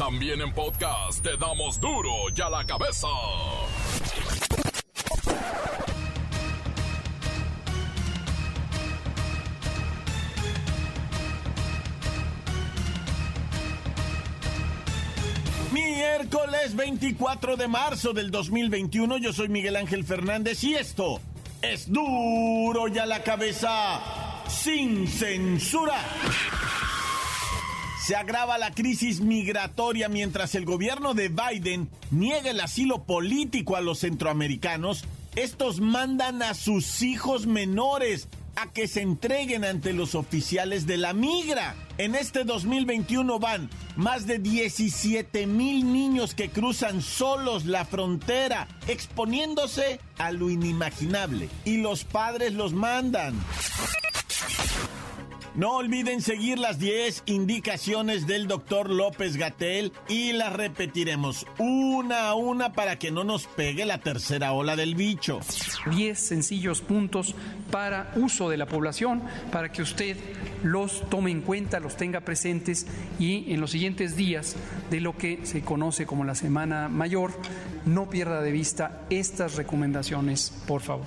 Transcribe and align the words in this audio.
También 0.00 0.40
en 0.40 0.50
podcast 0.54 1.22
te 1.22 1.36
damos 1.36 1.78
duro 1.78 2.10
y 2.34 2.40
a 2.40 2.48
la 2.48 2.64
cabeza. 2.64 3.06
Miércoles 15.70 16.74
24 16.74 17.56
de 17.58 17.68
marzo 17.68 18.14
del 18.14 18.30
2021, 18.30 19.18
yo 19.18 19.34
soy 19.34 19.50
Miguel 19.50 19.76
Ángel 19.76 20.04
Fernández 20.04 20.64
y 20.64 20.76
esto 20.76 21.20
es 21.60 21.92
duro 21.92 22.88
y 22.88 22.98
a 22.98 23.04
la 23.04 23.22
cabeza 23.22 24.00
sin 24.48 25.06
censura. 25.06 26.00
Se 28.00 28.16
agrava 28.16 28.56
la 28.56 28.72
crisis 28.72 29.20
migratoria 29.20 30.08
mientras 30.08 30.54
el 30.54 30.64
gobierno 30.64 31.12
de 31.12 31.28
Biden 31.28 31.90
niega 32.10 32.50
el 32.50 32.60
asilo 32.60 33.04
político 33.04 33.76
a 33.76 33.82
los 33.82 34.00
centroamericanos. 34.00 35.04
Estos 35.36 35.80
mandan 35.80 36.42
a 36.42 36.54
sus 36.54 37.02
hijos 37.02 37.46
menores 37.46 38.28
a 38.56 38.72
que 38.72 38.88
se 38.88 39.02
entreguen 39.02 39.64
ante 39.64 39.92
los 39.92 40.14
oficiales 40.14 40.86
de 40.86 40.96
la 40.96 41.12
migra. 41.12 41.76
En 41.98 42.14
este 42.14 42.44
2021 42.44 43.38
van 43.38 43.68
más 43.96 44.26
de 44.26 44.38
17 44.38 45.46
mil 45.46 45.92
niños 45.92 46.34
que 46.34 46.48
cruzan 46.48 47.02
solos 47.02 47.66
la 47.66 47.84
frontera, 47.84 48.66
exponiéndose 48.88 50.00
a 50.18 50.32
lo 50.32 50.48
inimaginable. 50.48 51.48
Y 51.66 51.76
los 51.76 52.04
padres 52.04 52.54
los 52.54 52.72
mandan. 52.72 53.34
No 55.56 55.72
olviden 55.72 56.22
seguir 56.22 56.60
las 56.60 56.78
10 56.78 57.24
indicaciones 57.26 58.28
del 58.28 58.46
doctor 58.46 58.88
López 58.88 59.36
Gatel 59.36 59.92
y 60.08 60.32
las 60.32 60.52
repetiremos 60.52 61.44
una 61.58 62.28
a 62.28 62.34
una 62.34 62.72
para 62.72 63.00
que 63.00 63.10
no 63.10 63.24
nos 63.24 63.48
pegue 63.48 63.84
la 63.84 63.98
tercera 63.98 64.52
ola 64.52 64.76
del 64.76 64.94
bicho. 64.94 65.40
10 65.90 66.18
sencillos 66.18 66.82
puntos 66.82 67.34
para 67.72 68.12
uso 68.14 68.48
de 68.48 68.58
la 68.58 68.66
población, 68.66 69.22
para 69.50 69.72
que 69.72 69.82
usted 69.82 70.16
los 70.62 71.08
tome 71.10 71.32
en 71.32 71.40
cuenta, 71.40 71.80
los 71.80 71.96
tenga 71.96 72.20
presentes 72.20 72.86
y 73.18 73.52
en 73.52 73.60
los 73.60 73.72
siguientes 73.72 74.14
días 74.14 74.54
de 74.88 75.00
lo 75.00 75.16
que 75.16 75.44
se 75.44 75.62
conoce 75.62 76.06
como 76.06 76.24
la 76.24 76.36
Semana 76.36 76.88
Mayor, 76.88 77.32
no 77.86 78.08
pierda 78.08 78.40
de 78.40 78.52
vista 78.52 79.02
estas 79.10 79.56
recomendaciones, 79.56 80.52
por 80.68 80.80
favor. 80.80 81.06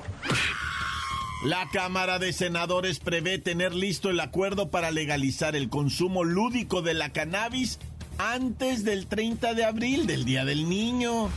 La 1.44 1.68
Cámara 1.68 2.20
de 2.20 2.32
Senadores 2.32 3.00
prevé 3.00 3.38
tener 3.38 3.76
listo 3.76 4.10
el 4.10 4.22
acuerdo 4.22 4.72
para 4.72 4.92
legalizar 4.92 5.58
el 5.58 5.68
consumo 5.68 6.24
lúdico 6.24 6.82
de 6.82 6.94
la 6.94 7.12
cannabis 7.12 7.80
antes 8.18 8.86
del 8.86 9.08
30 9.08 9.54
de 9.54 9.66
abril, 9.66 10.08
del 10.08 10.24
Día 10.24 10.46
del 10.46 10.70
Niño. 10.70 11.30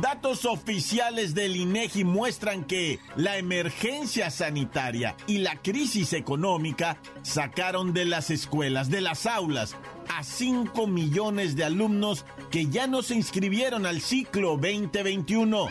Datos 0.00 0.46
oficiales 0.46 1.34
del 1.34 1.56
INEGI 1.56 2.04
muestran 2.04 2.64
que 2.64 3.00
la 3.16 3.36
emergencia 3.36 4.30
sanitaria 4.30 5.14
y 5.26 5.38
la 5.38 5.60
crisis 5.60 6.14
económica 6.14 6.98
sacaron 7.20 7.92
de 7.92 8.06
las 8.06 8.30
escuelas, 8.30 8.88
de 8.88 9.02
las 9.02 9.26
aulas, 9.26 9.76
a 10.08 10.24
5 10.24 10.86
millones 10.86 11.54
de 11.54 11.64
alumnos 11.64 12.24
que 12.50 12.66
ya 12.66 12.86
no 12.86 13.02
se 13.02 13.14
inscribieron 13.14 13.84
al 13.84 14.00
ciclo 14.00 14.56
2021. 14.56 15.68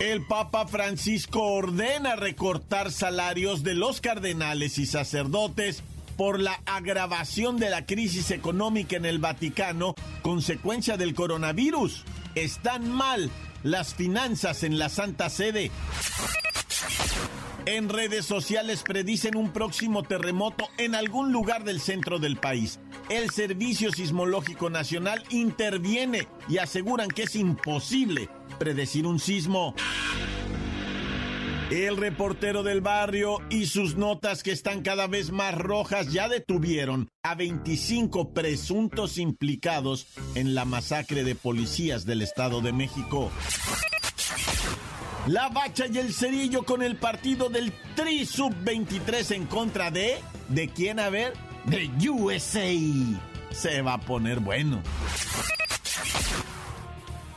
El 0.00 0.24
Papa 0.24 0.66
Francisco 0.66 1.42
ordena 1.42 2.16
recortar 2.16 2.90
salarios 2.90 3.62
de 3.62 3.74
los 3.74 4.00
cardenales 4.00 4.78
y 4.78 4.86
sacerdotes 4.86 5.82
por 6.16 6.40
la 6.40 6.58
agravación 6.64 7.58
de 7.58 7.68
la 7.68 7.84
crisis 7.84 8.30
económica 8.30 8.96
en 8.96 9.04
el 9.04 9.18
Vaticano, 9.18 9.94
consecuencia 10.22 10.96
del 10.96 11.14
coronavirus. 11.14 12.04
Están 12.34 12.90
mal 12.90 13.30
las 13.62 13.94
finanzas 13.94 14.62
en 14.62 14.78
la 14.78 14.88
Santa 14.88 15.28
Sede. 15.28 15.70
En 17.66 17.90
redes 17.90 18.24
sociales 18.24 18.82
predicen 18.82 19.36
un 19.36 19.52
próximo 19.52 20.02
terremoto 20.02 20.66
en 20.78 20.94
algún 20.94 21.30
lugar 21.30 21.64
del 21.64 21.78
centro 21.78 22.18
del 22.18 22.38
país. 22.38 22.80
El 23.10 23.28
Servicio 23.28 23.92
Sismológico 23.92 24.70
Nacional 24.70 25.22
interviene 25.28 26.26
y 26.48 26.56
aseguran 26.56 27.08
que 27.08 27.24
es 27.24 27.36
imposible 27.36 28.30
predecir 28.58 29.06
un 29.06 29.18
sismo. 29.18 29.74
El 31.70 31.96
reportero 31.96 32.64
del 32.64 32.80
barrio 32.80 33.38
y 33.48 33.66
sus 33.66 33.94
notas 33.94 34.42
que 34.42 34.50
están 34.50 34.82
cada 34.82 35.06
vez 35.06 35.30
más 35.30 35.54
rojas 35.54 36.12
ya 36.12 36.28
detuvieron 36.28 37.08
a 37.22 37.36
25 37.36 38.32
presuntos 38.34 39.18
implicados 39.18 40.08
en 40.34 40.56
la 40.56 40.64
masacre 40.64 41.22
de 41.22 41.36
policías 41.36 42.06
del 42.06 42.22
Estado 42.22 42.60
de 42.60 42.72
México. 42.72 43.30
La 45.28 45.48
bacha 45.48 45.86
y 45.86 45.98
el 45.98 46.12
cerillo 46.12 46.64
con 46.64 46.82
el 46.82 46.96
partido 46.96 47.48
del 47.50 47.72
Tri 47.94 48.26
Sub 48.26 48.52
23 48.64 49.30
en 49.30 49.46
contra 49.46 49.92
de... 49.92 50.18
¿De 50.48 50.68
quién 50.68 50.98
a 50.98 51.08
ver? 51.08 51.34
De 51.66 51.88
USA. 52.08 52.72
Se 53.52 53.82
va 53.82 53.94
a 53.94 54.00
poner 54.00 54.40
bueno. 54.40 54.82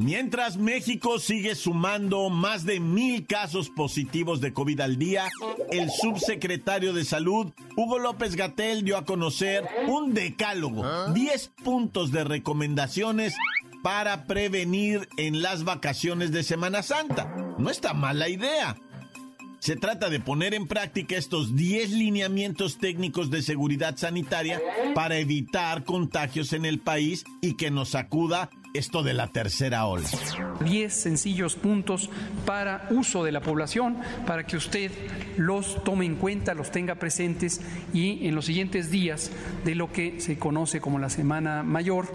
Mientras 0.00 0.56
México 0.56 1.18
sigue 1.18 1.54
sumando 1.54 2.30
más 2.30 2.64
de 2.64 2.80
mil 2.80 3.26
casos 3.26 3.68
positivos 3.68 4.40
de 4.40 4.54
COVID 4.54 4.80
al 4.80 4.96
día, 4.96 5.28
el 5.70 5.90
subsecretario 5.90 6.94
de 6.94 7.04
Salud, 7.04 7.52
Hugo 7.76 7.98
López 7.98 8.34
Gatel, 8.34 8.82
dio 8.82 8.96
a 8.96 9.04
conocer 9.04 9.62
un 9.88 10.14
decálogo, 10.14 11.10
10 11.12 11.48
puntos 11.62 12.12
de 12.12 12.24
recomendaciones 12.24 13.34
para 13.82 14.24
prevenir 14.24 15.06
en 15.18 15.42
las 15.42 15.64
vacaciones 15.64 16.32
de 16.32 16.44
Semana 16.44 16.82
Santa. 16.82 17.54
No 17.58 17.68
está 17.68 17.92
mala 17.92 18.30
idea. 18.30 18.78
Se 19.58 19.76
trata 19.76 20.08
de 20.08 20.20
poner 20.20 20.54
en 20.54 20.66
práctica 20.66 21.18
estos 21.18 21.54
10 21.54 21.90
lineamientos 21.90 22.78
técnicos 22.78 23.30
de 23.30 23.42
seguridad 23.42 23.98
sanitaria 23.98 24.62
para 24.94 25.18
evitar 25.18 25.84
contagios 25.84 26.54
en 26.54 26.64
el 26.64 26.80
país 26.80 27.26
y 27.42 27.58
que 27.58 27.70
nos 27.70 27.94
acuda 27.94 28.48
esto 28.72 29.02
de 29.02 29.14
la 29.14 29.28
tercera 29.28 29.86
ola. 29.86 30.08
10 30.64 30.92
sencillos 30.92 31.56
puntos 31.56 32.10
para 32.46 32.86
uso 32.90 33.24
de 33.24 33.32
la 33.32 33.40
población, 33.40 33.96
para 34.26 34.46
que 34.46 34.56
usted 34.56 34.90
los 35.36 35.82
tome 35.84 36.04
en 36.04 36.16
cuenta, 36.16 36.54
los 36.54 36.70
tenga 36.70 36.96
presentes 36.96 37.60
y 37.92 38.26
en 38.26 38.34
los 38.34 38.46
siguientes 38.46 38.90
días 38.90 39.30
de 39.64 39.74
lo 39.74 39.90
que 39.92 40.20
se 40.20 40.38
conoce 40.38 40.80
como 40.80 40.98
la 40.98 41.10
Semana 41.10 41.62
Mayor 41.62 42.06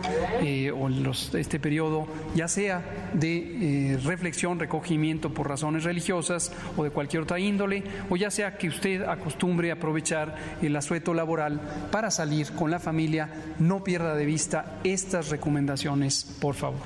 eh, 0.41 0.71
o 0.71 0.89
los, 0.89 1.33
este 1.35 1.59
periodo, 1.59 2.07
ya 2.35 2.47
sea 2.47 3.09
de 3.13 3.93
eh, 3.93 3.97
reflexión, 4.03 4.59
recogimiento 4.59 5.34
por 5.34 5.49
razones 5.49 5.84
religiosas 5.84 6.52
o 6.78 6.84
de 6.84 6.91
cualquier 6.91 7.23
otra 7.23 7.40
índole, 7.40 7.84
o 8.09 8.16
ya 8.16 8.31
sea 8.31 8.57
que 8.57 8.67
usted 8.67 9.03
acostumbre 9.03 9.72
a 9.72 9.75
aprovechar 9.75 10.35
el 10.61 10.75
asueto 10.75 11.13
laboral 11.13 11.59
para 11.91 12.11
salir 12.11 12.52
con 12.52 12.72
la 12.72 12.79
familia, 12.79 13.29
no 13.59 13.84
pierda 13.84 14.16
de 14.16 14.25
vista 14.25 14.79
estas 14.84 15.29
recomendaciones 15.29 16.35
por 16.45 16.53
favor. 16.53 16.79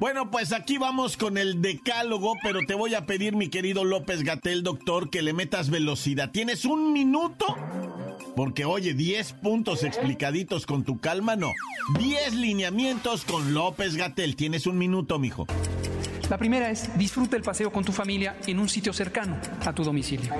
Bueno, 0.00 0.30
pues 0.30 0.54
aquí 0.54 0.78
vamos 0.78 1.18
con 1.18 1.36
el 1.36 1.60
decálogo, 1.60 2.32
pero 2.42 2.60
te 2.66 2.74
voy 2.74 2.94
a 2.94 3.04
pedir, 3.04 3.36
mi 3.36 3.48
querido 3.48 3.84
López 3.84 4.22
Gatel, 4.22 4.62
doctor, 4.62 5.10
que 5.10 5.20
le 5.20 5.34
metas 5.34 5.68
velocidad. 5.68 6.30
¿Tienes 6.30 6.64
un 6.64 6.94
minuto? 6.94 7.44
Porque, 8.34 8.64
oye, 8.64 8.94
10 8.94 9.34
puntos 9.34 9.84
explicaditos 9.84 10.64
con 10.64 10.82
tu 10.82 10.98
calma, 10.98 11.36
no. 11.36 11.52
10 11.98 12.34
lineamientos 12.36 13.26
con 13.26 13.52
López 13.52 13.96
Gatel. 13.96 14.34
Tienes 14.34 14.66
un 14.66 14.78
minuto, 14.78 15.18
mijo. 15.18 15.46
La 16.32 16.38
primera 16.38 16.70
es 16.70 16.88
disfruta 16.96 17.36
el 17.36 17.42
paseo 17.42 17.70
con 17.70 17.84
tu 17.84 17.92
familia 17.92 18.36
en 18.46 18.58
un 18.58 18.66
sitio 18.66 18.94
cercano 18.94 19.36
a 19.66 19.74
tu 19.74 19.84
domicilio. 19.84 20.32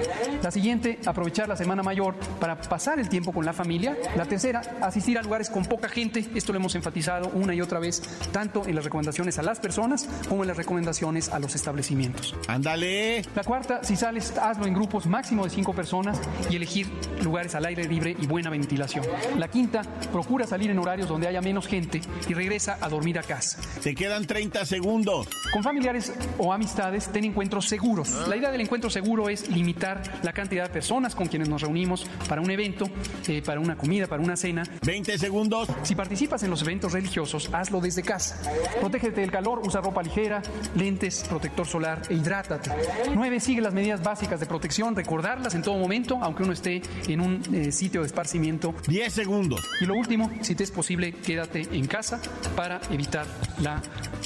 La 0.43 0.51
siguiente, 0.51 0.99
aprovechar 1.05 1.51
la 1.51 1.55
Semana 1.55 1.83
Mayor 1.83 2.15
para 2.41 2.59
pasar 2.59 2.99
el 2.99 3.11
tiempo 3.11 3.31
con 3.31 3.45
la 3.45 3.53
familia. 3.53 3.99
La 4.17 4.25
tercera, 4.25 4.63
asistir 4.81 5.19
a 5.19 5.23
lugares 5.23 5.51
con 5.51 5.67
poca 5.67 5.91
gente. 5.91 6.25
Esto 6.35 6.55
lo 6.55 6.61
hemos 6.61 6.75
enfatizado 6.77 7.29
una 7.35 7.55
y 7.55 7.61
otra 7.61 7.79
vez, 7.79 8.01
tanto 8.33 8.67
en 8.67 8.75
las 8.75 8.85
recomendaciones 8.85 9.39
a 9.39 9.43
las 9.43 9.61
personas 9.61 10.09
como 10.31 10.45
en 10.45 10.49
las 10.49 10.57
recomendaciones 10.57 11.29
a 11.29 11.39
los 11.39 11.55
establecimientos. 11.55 12.35
Ándale. 12.49 13.21
La 13.35 13.45
cuarta, 13.45 13.85
si 13.85 13.95
sales, 13.95 14.35
hazlo 14.39 14.65
en 14.65 14.73
grupos 14.73 15.05
máximo 15.05 15.45
de 15.45 15.51
cinco 15.51 15.75
personas 15.75 16.19
y 16.49 16.57
elegir 16.57 16.87
lugares 17.23 17.55
al 17.55 17.67
aire 17.67 17.85
libre 17.85 18.17
y 18.19 18.27
buena 18.27 18.49
ventilación. 18.49 19.05
La 19.37 19.49
quinta, 19.49 19.83
procura 20.11 20.47
salir 20.47 20.71
en 20.71 20.79
horarios 20.79 21.11
donde 21.11 21.29
haya 21.29 21.43
menos 21.43 21.67
gente 21.67 22.01
y 22.27 22.33
regresa 22.33 22.79
a 22.81 22.89
dormir 22.89 23.19
a 23.19 23.23
casa. 23.23 23.59
Te 23.83 23.95
quedan 23.95 24.27
30 24.27 24.65
segundos. 24.65 25.29
Con 25.53 25.63
familiares 25.83 26.13
o 26.39 26.53
amistades, 26.53 27.09
ten 27.09 27.25
encuentros 27.25 27.67
seguros. 27.69 28.29
La 28.29 28.37
idea 28.37 28.53
del 28.53 28.61
encuentro 28.61 28.89
seguro 28.89 29.29
es 29.29 29.49
limitar 29.49 30.01
la 30.23 30.33
cantidad 30.33 30.63
de 30.63 30.71
personas 30.71 31.17
con 31.17 31.27
quienes 31.27 31.49
nos 31.49 31.61
reunimos 31.63 32.07
para 32.29 32.41
un 32.41 32.49
evento, 32.53 32.89
eh, 33.27 33.43
para 33.45 33.59
una 33.59 33.77
comida, 33.77 34.07
para 34.07 34.23
una 34.23 34.37
cena. 34.37 34.63
20 34.87 35.19
segundos. 35.19 35.69
Si 35.83 35.97
participas 35.97 36.45
en 36.45 36.51
los 36.51 36.63
eventos 36.63 36.93
religiosos, 36.93 37.51
hazlo 37.53 37.81
desde 37.81 38.05
casa. 38.05 38.41
Protégete 38.79 39.23
del 39.23 39.33
calor, 39.33 39.61
usa 39.65 39.81
ropa 39.81 40.05
ligera, 40.05 40.41
lentes, 40.77 41.25
protector 41.29 41.67
solar 41.67 42.03
e 42.09 42.15
hidrátate. 42.15 42.71
9. 43.13 43.41
Sigue 43.41 43.61
las 43.61 43.75
medidas 43.75 44.05
básicas 44.05 44.39
de 44.39 44.47
protección, 44.47 44.95
recordarlas 44.95 45.57
en 45.57 45.63
todo 45.63 45.77
momento, 45.79 46.21
aunque 46.23 46.45
uno 46.45 46.53
esté 46.53 46.81
en 47.09 47.21
un 47.21 47.43
eh, 47.53 47.73
sitio 47.73 48.03
de 48.03 48.07
esparcimiento. 48.07 48.73
10 48.87 49.13
segundos. 49.13 49.69
Y 49.81 49.87
lo 49.87 49.95
último, 49.95 50.31
si 50.43 50.55
te 50.55 50.63
es 50.63 50.71
posible, 50.71 51.13
quédate 51.13 51.67
en 51.73 51.89
casa 51.89 52.21
para 52.55 52.81
evitar 52.89 53.27
la 53.61 53.83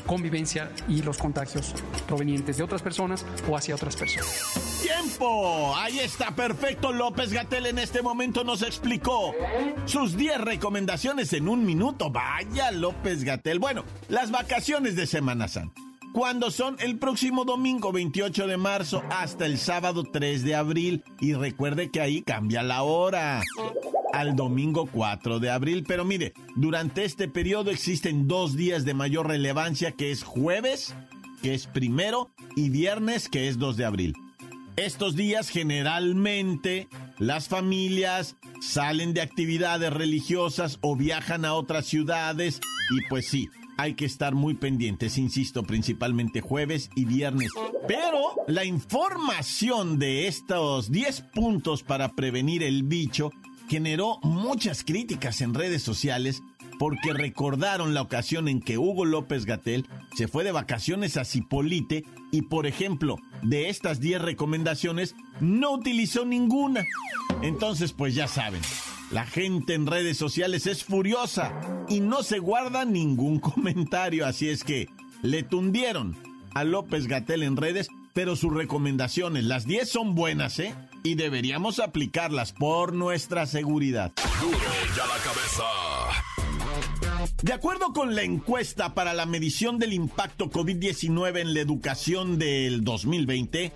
convivencia 0.07 0.71
y 0.89 1.01
los 1.01 1.17
provenientes 2.07 2.57
de 2.57 2.63
otras 2.63 2.83
personas 2.83 3.25
o 3.49 3.57
hacia 3.57 3.75
otras 3.75 3.97
personas. 3.97 4.81
¡Tiempo! 4.83 5.75
Ahí 5.77 5.99
está, 5.99 6.35
perfecto. 6.35 6.93
López 6.93 7.33
Gatel 7.33 7.67
en 7.67 7.79
este 7.79 8.03
momento 8.03 8.45
nos 8.45 8.63
explicó 8.63 9.33
sus 9.85 10.17
10 10.17 10.41
recomendaciones 10.41 11.33
en 11.33 11.49
un 11.49 11.65
minuto. 11.65 12.11
Vaya, 12.11 12.71
López 12.71 13.25
Gatel. 13.25 13.59
Bueno, 13.59 13.85
las 14.09 14.31
vacaciones 14.31 14.97
de 14.97 15.07
Semana 15.07 15.49
Santa. 15.49 15.81
Cuando 16.13 16.51
son 16.51 16.77
el 16.81 16.99
próximo 16.99 17.45
domingo 17.45 17.93
28 17.93 18.47
de 18.47 18.57
marzo 18.57 19.03
hasta 19.11 19.45
el 19.45 19.59
sábado 19.59 20.03
3 20.03 20.45
de 20.45 20.55
abril. 20.55 21.05
Y 21.21 21.35
recuerde 21.35 21.91
que 21.91 22.01
ahí 22.01 22.23
cambia 22.23 22.63
la 22.63 22.85
hora 22.85 23.43
al 24.15 24.35
domingo 24.35 24.89
4 24.91 25.41
de 25.41 25.51
abril. 25.51 25.85
Pero 25.87 26.07
mire, 26.07 26.33
durante 26.55 27.05
este 27.05 27.29
periodo 27.29 27.71
existen 27.71 28.29
dos 28.29 28.57
días 28.57 28.87
de 28.87 28.95
mayor 28.95 29.29
relevancia 29.29 29.93
que 29.93 30.11
es 30.11 30.25
jueves, 30.25 30.95
que 31.47 31.55
es 31.55 31.69
primero, 31.69 32.33
y 32.57 32.71
viernes, 32.71 33.29
que 33.29 33.47
es 33.47 33.57
2 33.57 33.77
de 33.77 33.85
abril. 33.85 34.15
Estos 34.75 35.15
días 35.15 35.49
generalmente 35.49 36.89
las 37.21 37.47
familias 37.47 38.35
salen 38.61 39.15
de 39.15 39.21
actividades 39.21 39.93
religiosas 39.93 40.81
o 40.81 40.97
viajan 40.97 41.45
a 41.45 41.55
otras 41.55 41.87
ciudades 41.87 42.61
y 42.91 43.01
pues 43.09 43.29
sí, 43.29 43.49
hay 43.77 43.95
que 43.95 44.07
estar 44.07 44.35
muy 44.35 44.55
pendientes, 44.55 45.19
insisto, 45.19 45.63
principalmente 45.63 46.41
jueves 46.41 46.91
y 46.97 47.05
viernes. 47.05 47.53
Pero 47.87 48.35
la 48.49 48.65
información 48.65 50.01
de 50.01 50.27
estos 50.27 50.91
10 50.91 51.21
puntos 51.33 51.85
para 51.85 52.09
prevenir 52.17 52.65
el 52.65 52.83
bicho 52.83 53.31
generó 53.69 54.19
muchas 54.25 54.83
críticas 54.83 55.41
en 55.43 55.55
redes 55.55 55.85
sociales 55.85 56.43
porque 56.79 57.13
recordaron 57.13 57.95
la 57.95 58.03
ocasión 58.03 58.49
en 58.49 58.61
que 58.61 58.79
Hugo 58.79 59.05
López 59.05 59.45
Gatel 59.45 59.89
se 60.17 60.29
fue 60.29 60.45
de 60.45 60.53
vacaciones 60.53 61.17
a 61.17 61.25
Cipolite 61.25 62.05
y, 62.33 62.43
por 62.43 62.67
ejemplo, 62.67 63.19
de 63.43 63.69
estas 63.69 64.01
10 64.01 64.23
recomendaciones, 64.23 65.15
no 65.41 65.73
utilizó 65.73 66.25
ninguna. 66.25 66.85
Entonces, 67.43 67.93
pues 67.93 68.15
ya 68.15 68.29
saben, 68.29 68.63
la 69.11 69.25
gente 69.25 69.75
en 69.75 69.87
redes 69.87 70.17
sociales 70.17 70.67
es 70.67 70.85
furiosa 70.85 71.53
y 71.89 72.01
no 72.01 72.23
se 72.23 72.39
guarda 72.39 72.85
ningún 72.85 73.39
comentario, 73.41 74.27
así 74.27 74.49
es 74.49 74.65
que 74.65 74.89
le 75.23 75.43
tundieron 75.43 76.17
a 76.55 76.65
López 76.65 77.07
Gatel 77.07 77.43
en 77.43 77.57
redes, 77.57 77.89
pero 78.15 78.35
sus 78.35 78.53
recomendaciones, 78.53 79.45
las 79.45 79.67
10 79.67 79.89
son 79.91 80.15
buenas, 80.15 80.59
¿eh? 80.59 80.75
Y 81.03 81.15
deberíamos 81.15 81.79
aplicarlas 81.79 82.53
por 82.53 82.95
nuestra 82.95 83.47
seguridad. 83.47 84.13
Duro 84.41 84.59
ya 84.97 85.07
la 85.07 85.19
cabeza. 85.23 86.26
De 87.43 87.53
acuerdo 87.53 87.93
con 87.93 88.15
la 88.15 88.23
encuesta 88.23 88.95
para 88.95 89.13
la 89.13 89.27
medición 89.27 89.79
del 89.79 89.93
impacto 89.93 90.51
COVID-19 90.51 91.41
en 91.41 91.53
la 91.53 91.61
educación 91.61 92.39
del 92.39 92.83
2020, 92.83 93.73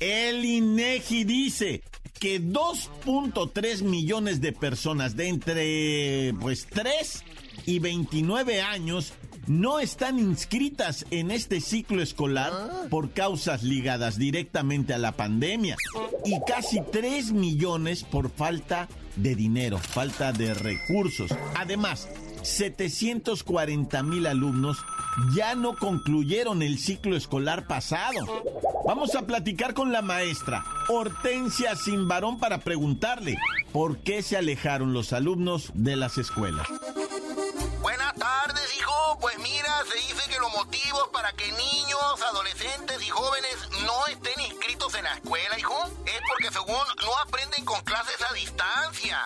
el 0.00 0.44
INEGI 0.44 1.24
dice 1.24 1.82
que 2.18 2.40
2.3 2.40 3.82
millones 3.82 4.40
de 4.40 4.52
personas 4.52 5.14
de 5.14 5.28
entre 5.28 6.34
pues 6.40 6.66
3 6.70 7.22
y 7.66 7.80
29 7.80 8.62
años 8.62 9.12
no 9.46 9.78
están 9.78 10.18
inscritas 10.18 11.04
en 11.10 11.30
este 11.30 11.60
ciclo 11.60 12.00
escolar 12.00 12.52
por 12.88 13.10
causas 13.10 13.62
ligadas 13.62 14.16
directamente 14.16 14.94
a 14.94 14.98
la 14.98 15.12
pandemia 15.12 15.76
y 16.24 16.40
casi 16.46 16.80
3 16.80 17.32
millones 17.32 18.04
por 18.04 18.30
falta 18.30 18.88
de 19.16 19.34
dinero, 19.34 19.78
falta 19.78 20.32
de 20.32 20.54
recursos. 20.54 21.30
Además, 21.56 22.08
740 22.42 24.02
mil 24.02 24.26
alumnos 24.26 24.78
ya 25.34 25.54
no 25.54 25.76
concluyeron 25.76 26.62
el 26.62 26.78
ciclo 26.78 27.16
escolar 27.16 27.66
pasado. 27.66 28.20
Vamos 28.86 29.14
a 29.14 29.22
platicar 29.22 29.74
con 29.74 29.92
la 29.92 30.02
maestra 30.02 30.64
Hortensia 30.88 31.76
Simbarón 31.76 32.38
para 32.38 32.58
preguntarle 32.58 33.36
por 33.72 33.98
qué 33.98 34.22
se 34.22 34.36
alejaron 34.36 34.92
los 34.92 35.12
alumnos 35.12 35.70
de 35.74 35.96
las 35.96 36.18
escuelas. 36.18 36.66
Buenas 37.80 38.14
tardes, 38.14 38.76
hijo. 38.78 39.18
Pues 39.20 39.38
mira, 39.38 39.82
se 39.88 39.94
dice 39.94 40.30
que 40.30 40.38
los 40.40 40.52
motivos 40.52 41.08
para 41.12 41.32
que 41.32 41.50
niños, 41.52 42.22
adolescentes 42.32 43.06
y 43.06 43.10
jóvenes 43.10 43.56
no 43.86 44.06
estén 44.08 44.40
inscritos 44.40 44.94
en 44.94 45.04
la 45.04 45.14
escuela, 45.14 45.58
hijo, 45.58 45.78
es 46.06 46.20
porque 46.28 46.52
según 46.52 46.82
no 47.04 47.18
aprenden 47.24 47.64
con 47.64 47.80
clases 47.82 48.20
a 48.28 48.34
distancia 48.34 49.18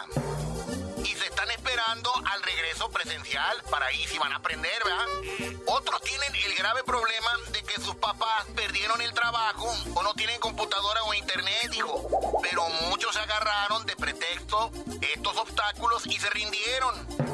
están 1.27 1.51
esperando 1.51 2.13
al 2.33 2.43
regreso 2.43 2.89
presencial 2.91 3.63
para 3.71 3.87
ahí 3.87 4.07
si 4.07 4.19
van 4.19 4.33
a 4.33 4.37
aprender, 4.37 4.83
¿verdad? 4.85 5.55
Otros 5.67 6.01
tienen 6.03 6.35
el 6.35 6.55
grave 6.55 6.83
problema 6.85 7.31
de 7.53 7.63
que 7.63 7.81
sus 7.81 7.95
papás 7.97 8.47
perdieron 8.55 9.01
el 9.01 9.13
trabajo 9.13 9.67
o 9.95 10.03
no 10.03 10.15
tienen 10.15 10.39
computadora 10.41 11.03
o 11.05 11.15
internet, 11.15 11.73
hijo. 11.75 12.09
Pero 12.43 12.69
muchos 12.89 13.15
se 13.15 13.21
agarraron 13.21 13.85
de 13.87 13.97
pretexto 13.97 14.71
estos 15.01 15.37
obstáculos 15.37 16.07
y 16.07 16.19
se 16.19 16.31
rindieron. 16.31 17.26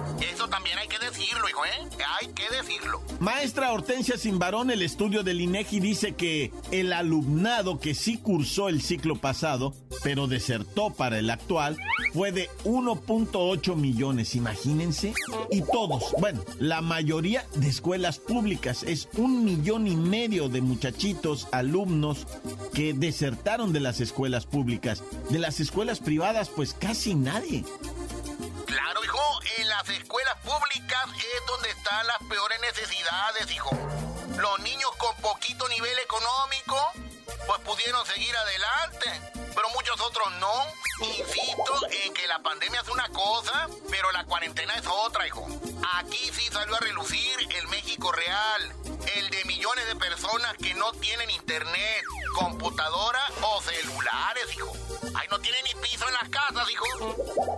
También 0.49 0.79
hay 0.79 0.89
que 0.89 0.99
decirlo, 0.99 1.49
hijo, 1.49 1.65
¿eh? 1.65 1.89
Hay 2.21 2.29
que 2.29 2.49
decirlo. 2.55 3.03
Maestra 3.21 3.73
Hortensia 3.73 4.19
Simbarón, 4.19 4.71
el 4.71 4.83
estudio 4.83 5.23
del 5.23 5.41
INEGI 5.41 5.81
dice 5.81 6.15
que 6.15 6.53
el 6.71 6.93
alumnado 6.93 7.79
que 7.79 7.95
sí 7.95 8.19
cursó 8.19 8.69
el 8.69 8.83
ciclo 8.83 9.17
pasado, 9.17 9.75
pero 10.03 10.27
desertó 10.27 10.91
para 10.91 11.19
el 11.19 11.31
actual, 11.31 11.79
fue 12.13 12.33
de 12.33 12.49
1.8 12.65 13.77
millones, 13.77 14.35
imagínense. 14.35 15.15
Y 15.51 15.63
todos, 15.63 16.13
bueno, 16.19 16.45
la 16.59 16.81
mayoría 16.81 17.47
de 17.55 17.69
escuelas 17.69 18.19
públicas, 18.19 18.83
es 18.83 19.09
un 19.17 19.45
millón 19.45 19.87
y 19.87 19.97
medio 19.97 20.49
de 20.49 20.61
muchachitos, 20.61 21.49
alumnos 21.53 22.27
que 22.75 22.93
desertaron 22.93 23.73
de 23.73 23.81
las 23.81 24.01
escuelas 24.01 24.47
públicas. 24.47 25.03
De 25.31 25.39
las 25.39 25.61
escuelas 25.61 26.01
privadas, 26.01 26.49
pues 26.49 26.75
casi 26.75 27.15
nadie. 27.15 27.65
Claro, 28.73 29.05
hijo, 29.05 29.41
en 29.59 29.69
las 29.69 29.87
escuelas 29.91 30.35
públicas 30.37 31.05
es 31.19 31.47
donde 31.47 31.69
están 31.69 32.07
las 32.07 32.17
peores 32.27 32.59
necesidades, 32.63 33.51
hijo. 33.51 33.71
Los 34.39 34.61
niños 34.61 34.91
con 34.97 35.15
poquito 35.17 35.69
nivel 35.69 35.99
económico, 35.99 36.79
pues 37.47 37.61
pudieron 37.67 38.07
seguir 38.07 38.35
adelante, 38.35 39.31
pero 39.55 39.69
muchos 39.75 40.01
otros 40.01 40.33
no. 40.41 40.53
Insisto 41.01 41.87
en 41.91 42.15
que 42.15 42.27
la 42.27 42.39
pandemia 42.39 42.81
es 42.81 42.89
una 42.89 43.11
cosa, 43.11 43.69
pero 43.91 44.11
la 44.11 44.25
cuarentena 44.25 44.75
es 44.77 44.87
otra, 44.87 45.27
hijo. 45.27 45.47
Aquí 45.99 46.19
sí 46.33 46.43
salió 46.51 46.77
a 46.77 46.81
relucir 46.81 47.21
el 47.59 47.69
México 47.69 48.13
real, 48.13 48.73
el 49.17 49.31
de 49.31 49.45
millones 49.47 49.87
de 49.89 49.97
personas 49.97 50.55
que 50.59 50.75
no 50.75 50.93
tienen 50.93 51.29
internet, 51.31 52.03
computadora 52.35 53.21
o 53.43 53.61
celulares, 53.63 54.45
hijo. 54.57 54.73
Ay, 55.15 55.27
no 55.31 55.39
tienen 55.41 55.61
ni 55.65 55.81
piso 55.81 56.07
en 56.07 56.15
las 56.15 56.29
casas, 56.29 56.69
hijo. 56.71 57.17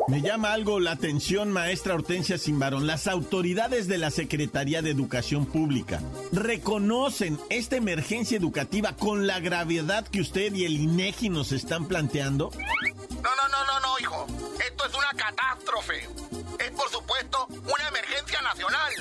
Me 0.08 0.22
llama 0.22 0.52
algo 0.52 0.80
la 0.80 0.92
atención, 0.92 1.52
maestra 1.52 1.94
Hortensia 1.94 2.38
Simbarón. 2.38 2.86
Las 2.86 3.06
autoridades 3.06 3.88
de 3.88 3.98
la 3.98 4.10
Secretaría 4.10 4.82
de 4.82 4.90
Educación 4.90 5.46
Pública 5.46 6.00
reconocen 6.32 7.38
esta 7.50 7.76
emergencia 7.76 8.38
educativa 8.38 8.96
con 8.96 9.26
la 9.26 9.40
gravedad 9.40 10.06
que 10.08 10.20
usted 10.20 10.54
y 10.54 10.64
el 10.64 10.76
INEGI 10.76 11.28
nos 11.28 11.52
están 11.52 11.86
planteando. 11.86 12.50
No, 13.22 13.30
no, 13.36 13.48
no, 13.48 13.64
no, 13.64 13.80
no, 13.80 13.98
hijo. 14.00 14.26
Esto 14.66 14.86
es 14.86 14.94
una 14.94 15.10
catástrofe 15.16 16.08
es 16.64 16.70
por 16.72 16.90
supuesto 16.90 17.46
una 17.48 17.88
emergencia 17.88 18.40
nacional. 18.40 18.92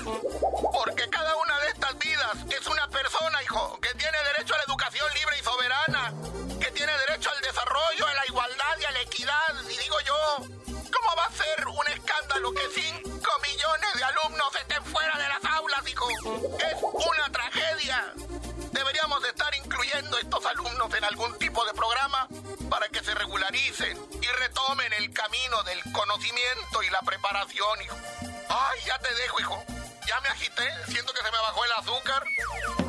Porque 0.72 1.08
cada 1.08 1.34
una 1.36 1.58
de 1.60 1.68
estas 1.68 1.98
vidas 1.98 2.36
es 2.50 2.66
una 2.66 2.86
persona, 2.88 3.42
hijo, 3.42 3.78
que 3.80 3.94
tiene 3.94 4.18
derecho 4.34 4.54
a 4.54 4.58
la 4.58 4.64
educación 4.64 5.06
libre 5.14 5.38
y 5.40 5.44
soberana, 5.44 6.12
que 6.60 6.70
tiene 6.72 6.92
derecho 6.98 7.30
al 7.30 7.40
desarrollo, 7.40 8.06
a 8.06 8.14
la 8.14 8.26
igualdad 8.26 8.78
y 8.80 8.84
a 8.84 8.90
la 8.90 9.00
equidad. 9.00 9.54
Y 9.64 9.76
digo 9.78 9.96
yo, 10.06 10.36
¿cómo 10.92 11.16
va 11.16 11.24
a 11.24 11.32
ser 11.32 11.66
un 11.66 11.88
escándalo 11.88 12.52
que 12.52 12.68
5 12.74 13.30
millones 13.42 13.94
de 13.94 14.04
alumnos 14.04 14.56
estén 14.56 14.84
fuera 14.84 15.18
de 15.18 15.28
las 15.28 15.44
aulas, 15.44 15.88
hijo? 15.88 16.08
Es 16.58 16.76
una 16.82 17.32
tragedia. 17.32 18.12
Deberíamos 18.72 19.24
estar 19.24 19.54
incluyendo 19.54 20.16
a 20.16 20.20
estos 20.20 20.44
alumnos 20.44 20.92
en 20.94 21.04
algún 21.04 21.38
tipo 21.38 21.64
de 21.64 21.72
programa 21.72 22.28
que 22.94 23.04
se 23.04 23.14
regularicen 23.16 23.98
y 24.22 24.26
retomen 24.38 24.92
el 24.92 25.10
camino 25.10 25.62
del 25.64 25.82
conocimiento 25.92 26.80
y 26.86 26.90
la 26.90 27.00
preparación, 27.00 27.82
hijo. 27.82 27.96
Ay, 28.48 28.78
ya 28.86 28.96
te 29.00 29.12
dejo, 29.16 29.40
hijo. 29.40 29.64
Ya 30.06 30.20
me 30.20 30.28
agité, 30.28 30.62
siento 30.86 31.12
que 31.12 31.18
se 31.18 31.32
me 31.32 31.38
bajó 31.38 31.64
el 31.64 31.72
azúcar. 31.72 32.22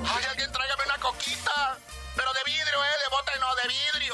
Ay, 0.07 0.23
alguien 0.29 0.51
tráigame 0.51 0.83
una 0.85 0.99
coquita. 0.99 1.77
Pero 2.15 2.29
de 2.33 2.39
vidrio, 2.45 2.83
¿eh? 2.83 2.95
De 3.01 3.09
bote 3.09 3.31
no, 3.39 3.55
de 3.55 3.67
vidrio. 3.67 4.13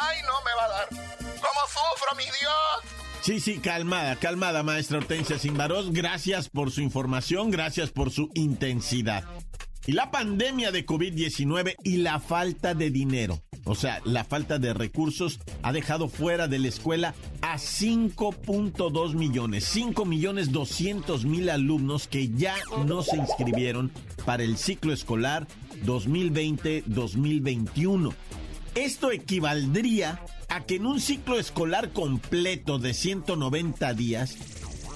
Ay, 0.00 0.22
no 0.22 0.40
me 0.42 0.54
va 0.54 0.64
a 0.64 0.68
dar. 0.68 0.88
¿Cómo 0.88 1.60
sufro, 1.66 2.16
mi 2.16 2.24
Dios? 2.24 2.94
Sí, 3.22 3.40
sí, 3.40 3.58
calmada, 3.58 4.14
calmada, 4.16 4.62
maestra 4.62 4.98
Hortensia 4.98 5.40
Simbaros. 5.40 5.92
Gracias 5.92 6.48
por 6.48 6.70
su 6.70 6.82
información, 6.82 7.50
gracias 7.50 7.90
por 7.90 8.12
su 8.12 8.30
intensidad. 8.34 9.24
Y 9.86 9.92
la 9.92 10.10
pandemia 10.10 10.70
de 10.70 10.86
COVID-19 10.86 11.74
y 11.82 11.96
la 11.98 12.20
falta 12.20 12.74
de 12.74 12.90
dinero, 12.90 13.42
o 13.64 13.74
sea, 13.74 14.00
la 14.04 14.22
falta 14.24 14.58
de 14.58 14.74
recursos, 14.74 15.40
ha 15.62 15.72
dejado 15.72 16.08
fuera 16.08 16.48
de 16.48 16.58
la 16.58 16.68
escuela 16.68 17.14
a 17.40 17.56
5.2 17.56 19.14
millones, 19.14 19.64
5 19.64 20.04
millones 20.04 20.52
200 20.52 21.24
mil 21.24 21.48
alumnos 21.50 22.06
que 22.06 22.28
ya 22.28 22.54
no 22.86 23.02
se 23.02 23.16
inscribieron 23.16 23.90
para 24.26 24.42
el 24.42 24.58
ciclo 24.58 24.92
escolar 24.92 25.46
2020-2021. 25.84 28.12
Esto 28.74 29.12
equivaldría 29.12 30.20
a 30.48 30.64
que 30.64 30.76
en 30.76 30.86
un 30.86 31.00
ciclo 31.00 31.38
escolar 31.38 31.92
completo 31.92 32.78
de 32.78 32.92
190 32.92 33.94
días, 33.94 34.36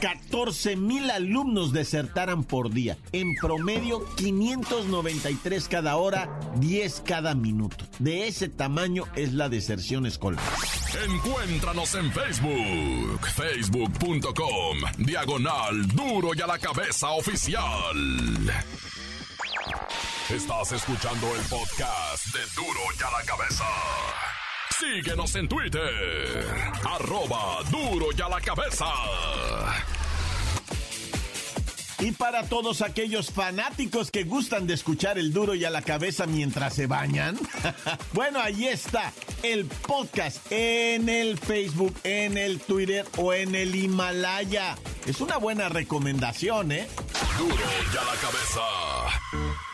14 0.01 0.77
mil 0.77 1.11
alumnos 1.11 1.73
desertaran 1.73 2.45
por 2.45 2.71
día. 2.71 2.97
En 3.13 3.35
promedio, 3.35 4.05
593 4.17 5.69
cada 5.69 5.97
hora, 5.97 6.41
10 6.57 7.03
cada 7.05 7.35
minuto. 7.35 7.85
De 7.99 8.29
ese 8.29 8.49
tamaño 8.49 9.05
es 9.17 9.33
la 9.33 9.49
deserción 9.49 10.07
escolar. 10.07 10.43
Encuéntranos 11.05 11.95
en 11.95 12.13
Facebook, 12.13 13.27
facebook.com, 13.27 14.79
diagonal 14.99 15.87
duro 15.89 16.31
y 16.35 16.41
a 16.41 16.47
la 16.47 16.59
cabeza 16.59 17.11
oficial. 17.11 17.97
Estás 20.31 20.73
escuchando 20.73 21.27
el 21.35 21.43
podcast 21.43 22.27
de 22.35 22.41
duro 22.55 22.81
y 22.99 23.03
a 23.03 23.11
la 23.19 23.25
cabeza. 23.25 23.65
Síguenos 24.79 25.35
en 25.35 25.49
Twitter. 25.49 26.45
Arroba 26.85 27.63
duro 27.71 28.07
y 28.17 28.21
a 28.21 28.29
la 28.29 28.41
cabeza. 28.41 28.87
Y 31.99 32.13
para 32.13 32.45
todos 32.45 32.81
aquellos 32.83 33.33
fanáticos 33.33 34.13
que 34.13 34.23
gustan 34.23 34.69
de 34.69 34.75
escuchar 34.75 35.19
el 35.19 35.33
duro 35.33 35.57
y 35.57 35.65
a 35.65 35.71
la 35.71 35.83
cabeza 35.83 36.27
mientras 36.27 36.75
se 36.75 36.87
bañan, 36.87 37.37
bueno, 38.13 38.39
ahí 38.41 38.69
está 38.69 39.13
el 39.43 39.65
podcast 39.65 40.47
en 40.51 41.09
el 41.09 41.39
Facebook, 41.39 41.97
en 42.05 42.39
el 42.39 42.61
Twitter 42.61 43.05
o 43.17 43.33
en 43.33 43.57
el 43.57 43.75
Himalaya. 43.75 44.77
Es 45.07 45.21
una 45.21 45.39
buena 45.39 45.69
recomendación, 45.69 46.71
¿eh? 46.71 46.87
Duro 47.37 47.55
y 47.57 47.97
a 47.97 48.05
la 48.05 48.15
cabeza. 48.21 49.68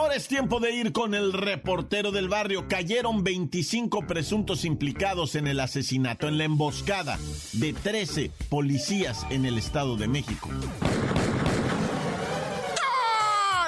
Ahora 0.00 0.14
es 0.14 0.28
tiempo 0.28 0.60
de 0.60 0.72
ir 0.72 0.92
con 0.92 1.12
el 1.12 1.34
reportero 1.34 2.10
del 2.10 2.26
barrio. 2.26 2.66
Cayeron 2.68 3.22
25 3.22 4.06
presuntos 4.06 4.64
implicados 4.64 5.34
en 5.34 5.46
el 5.46 5.60
asesinato, 5.60 6.26
en 6.26 6.38
la 6.38 6.44
emboscada 6.44 7.18
de 7.52 7.74
13 7.74 8.30
policías 8.48 9.26
en 9.28 9.44
el 9.44 9.58
Estado 9.58 9.98
de 9.98 10.08
México. 10.08 10.48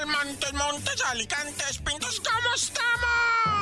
Montes, 0.07 0.53
Montes, 0.55 1.05
Alicantes, 1.05 1.79
Pintos, 1.85 2.21
¿cómo 2.21 2.55
estamos? 2.57 3.62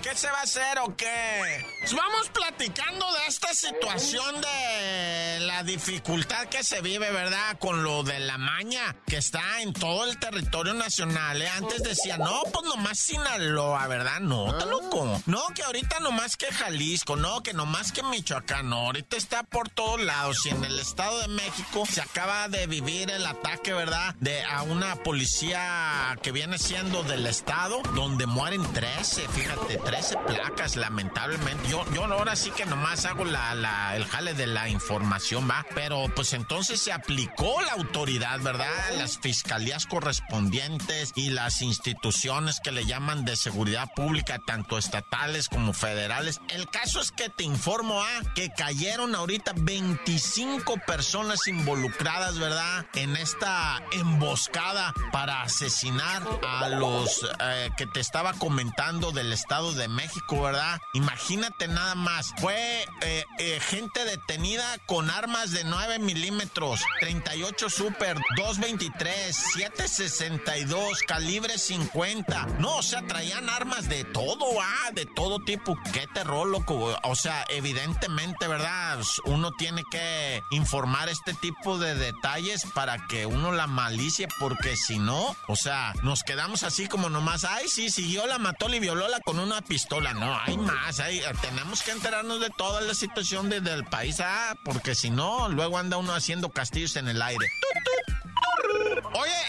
¿Qué 0.00 0.16
se 0.16 0.28
va 0.28 0.38
a 0.38 0.42
hacer 0.42 0.78
o 0.80 0.96
qué? 0.96 1.64
Pues 1.80 1.94
vamos 1.94 2.28
platicando 2.30 3.12
de 3.12 3.26
esta 3.28 3.52
situación 3.54 4.40
de 4.40 5.40
la 5.40 5.62
dificultad 5.62 6.46
que 6.46 6.64
se 6.64 6.80
vive, 6.80 7.10
¿verdad? 7.10 7.58
Con 7.58 7.82
lo 7.84 8.02
de 8.02 8.18
la 8.20 8.38
maña 8.38 8.96
que 9.06 9.16
está 9.16 9.60
en 9.60 9.72
todo 9.72 10.04
el 10.04 10.18
territorio 10.18 10.74
nacional. 10.74 11.40
¿eh? 11.42 11.48
Antes 11.48 11.82
decía, 11.82 12.18
no, 12.18 12.42
pues 12.52 12.64
nomás 12.66 12.98
Sinaloa, 12.98 13.86
¿verdad? 13.86 14.20
No, 14.20 14.50
está 14.50 14.64
loco. 14.66 15.20
No, 15.26 15.42
que 15.54 15.62
ahorita 15.62 16.00
nomás 16.00 16.36
que 16.36 16.46
Jalisco, 16.46 17.16
no, 17.16 17.42
que 17.42 17.52
nomás 17.52 17.92
que 17.92 18.02
Michoacán, 18.02 18.70
no, 18.70 18.78
ahorita 18.86 19.16
está 19.16 19.42
por 19.42 19.68
todos 19.68 20.00
lados. 20.00 20.44
Y 20.46 20.50
en 20.50 20.64
el 20.64 20.78
Estado 20.78 21.20
de 21.20 21.28
México 21.28 21.84
se 21.90 22.00
acaba 22.00 22.48
de 22.48 22.66
vivir 22.66 23.10
el 23.10 23.26
ataque, 23.26 23.72
¿verdad? 23.72 24.14
De 24.20 24.42
a 24.44 24.62
una 24.62 24.96
policía 24.96 26.18
que 26.22 26.32
viene 26.32 26.58
siendo 26.58 27.02
del 27.02 27.26
Estado, 27.26 27.82
donde 27.94 28.26
mueren 28.26 28.62
13, 28.72 29.28
fíjate, 29.28 29.80
13 29.84 30.16
placas, 30.26 30.76
lamentablemente. 30.76 31.68
Yo, 31.68 31.84
yo 31.92 32.04
ahora 32.04 32.36
sí 32.36 32.50
que 32.50 32.66
nomás 32.66 33.04
hago 33.04 33.24
la, 33.24 33.54
la, 33.54 33.96
el 33.96 34.04
jale 34.04 34.34
de 34.34 34.46
la 34.46 34.68
información, 34.68 35.48
¿va? 35.48 35.64
Pero 35.74 36.06
pues 36.14 36.32
entonces 36.32 36.80
se 36.80 36.92
aplicó 36.92 37.60
la 37.62 37.72
autoridad, 37.72 38.40
¿verdad? 38.40 38.66
Las 38.98 39.18
fiscalías 39.18 39.86
correspondientes 39.86 41.12
y 41.16 41.30
las 41.30 41.62
instituciones 41.62 42.60
que 42.60 42.72
le 42.72 42.84
llaman 42.84 43.24
de 43.24 43.36
seguridad 43.36 43.88
pública, 43.94 44.38
tanto 44.46 44.78
estatales 44.78 45.48
como 45.48 45.72
federales. 45.72 46.40
El 46.48 46.68
caso 46.68 47.00
es 47.00 47.10
que 47.12 47.28
te 47.28 47.44
informo, 47.44 48.02
¿ah? 48.02 48.20
Que 48.34 48.50
cayeron 48.50 49.14
ahorita 49.14 49.52
25 49.56 50.76
personas 50.86 51.46
involucradas, 51.48 52.38
¿verdad? 52.38 52.86
En 52.94 53.16
esta 53.16 53.82
emboscada 53.92 54.92
para 55.12 55.42
asesinar 55.42 56.22
a 56.46 56.68
los 56.68 57.26
eh, 57.40 57.70
que 57.76 57.86
te 57.86 58.00
estaba 58.00 58.32
comentando 58.34 59.12
del 59.12 59.32
Estado 59.32 59.71
de 59.76 59.88
México, 59.88 60.42
¿verdad? 60.42 60.80
Imagínate 60.94 61.68
nada 61.68 61.94
más. 61.94 62.32
Fue 62.38 62.86
eh, 63.02 63.24
eh, 63.38 63.60
gente 63.60 64.04
detenida 64.04 64.64
con 64.86 65.10
armas 65.10 65.52
de 65.52 65.64
9 65.64 65.98
milímetros, 65.98 66.80
38 67.00 67.70
Super, 67.70 68.16
223, 68.36 69.36
762, 69.54 71.00
calibre 71.06 71.58
50. 71.58 72.46
No, 72.58 72.76
o 72.76 72.82
sea, 72.82 73.06
traían 73.06 73.48
armas 73.48 73.88
de 73.88 74.04
todo, 74.04 74.60
ah, 74.60 74.90
de 74.92 75.06
todo 75.06 75.38
tipo. 75.40 75.76
Qué 75.92 76.06
terror, 76.14 76.48
loco. 76.48 76.98
O 77.04 77.14
sea, 77.14 77.44
evidentemente, 77.48 78.48
¿verdad? 78.48 78.98
Uno 79.24 79.52
tiene 79.52 79.82
que 79.90 80.42
informar 80.50 81.08
este 81.08 81.34
tipo 81.34 81.78
de 81.78 81.94
detalles 81.94 82.64
para 82.74 83.06
que 83.06 83.26
uno 83.26 83.52
la 83.52 83.66
malicie, 83.66 84.28
porque 84.38 84.76
si 84.76 84.98
no, 84.98 85.36
o 85.48 85.56
sea, 85.56 85.92
nos 86.02 86.22
quedamos 86.22 86.62
así 86.62 86.88
como 86.88 87.10
nomás, 87.10 87.44
ay, 87.44 87.68
sí, 87.68 87.90
siguió, 87.90 88.26
la 88.26 88.38
mató 88.38 88.62
y 88.74 88.78
violóla 88.78 89.20
con 89.20 89.38
una 89.38 89.60
pistola. 89.62 90.12
No, 90.14 90.38
hay 90.38 90.56
más, 90.58 91.00
hay, 91.00 91.22
tenemos 91.40 91.82
que 91.82 91.92
enterarnos 91.92 92.40
de 92.40 92.50
toda 92.50 92.80
la 92.80 92.94
situación 92.94 93.48
de, 93.48 93.60
del 93.60 93.84
país, 93.84 94.20
ah, 94.20 94.56
porque 94.64 94.94
si 94.94 95.10
no, 95.10 95.48
luego 95.48 95.78
anda 95.78 95.96
uno 95.96 96.14
haciendo 96.14 96.50
castillos 96.50 96.96
en 96.96 97.08
el 97.08 97.22
aire. 97.22 97.46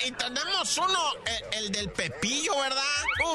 Y 0.06 0.12
tenemos 0.12 0.78
uno, 0.78 1.00
el, 1.26 1.64
el, 1.64 1.72
del 1.72 1.90
Pepillo, 1.92 2.58
¿verdad? 2.60 2.84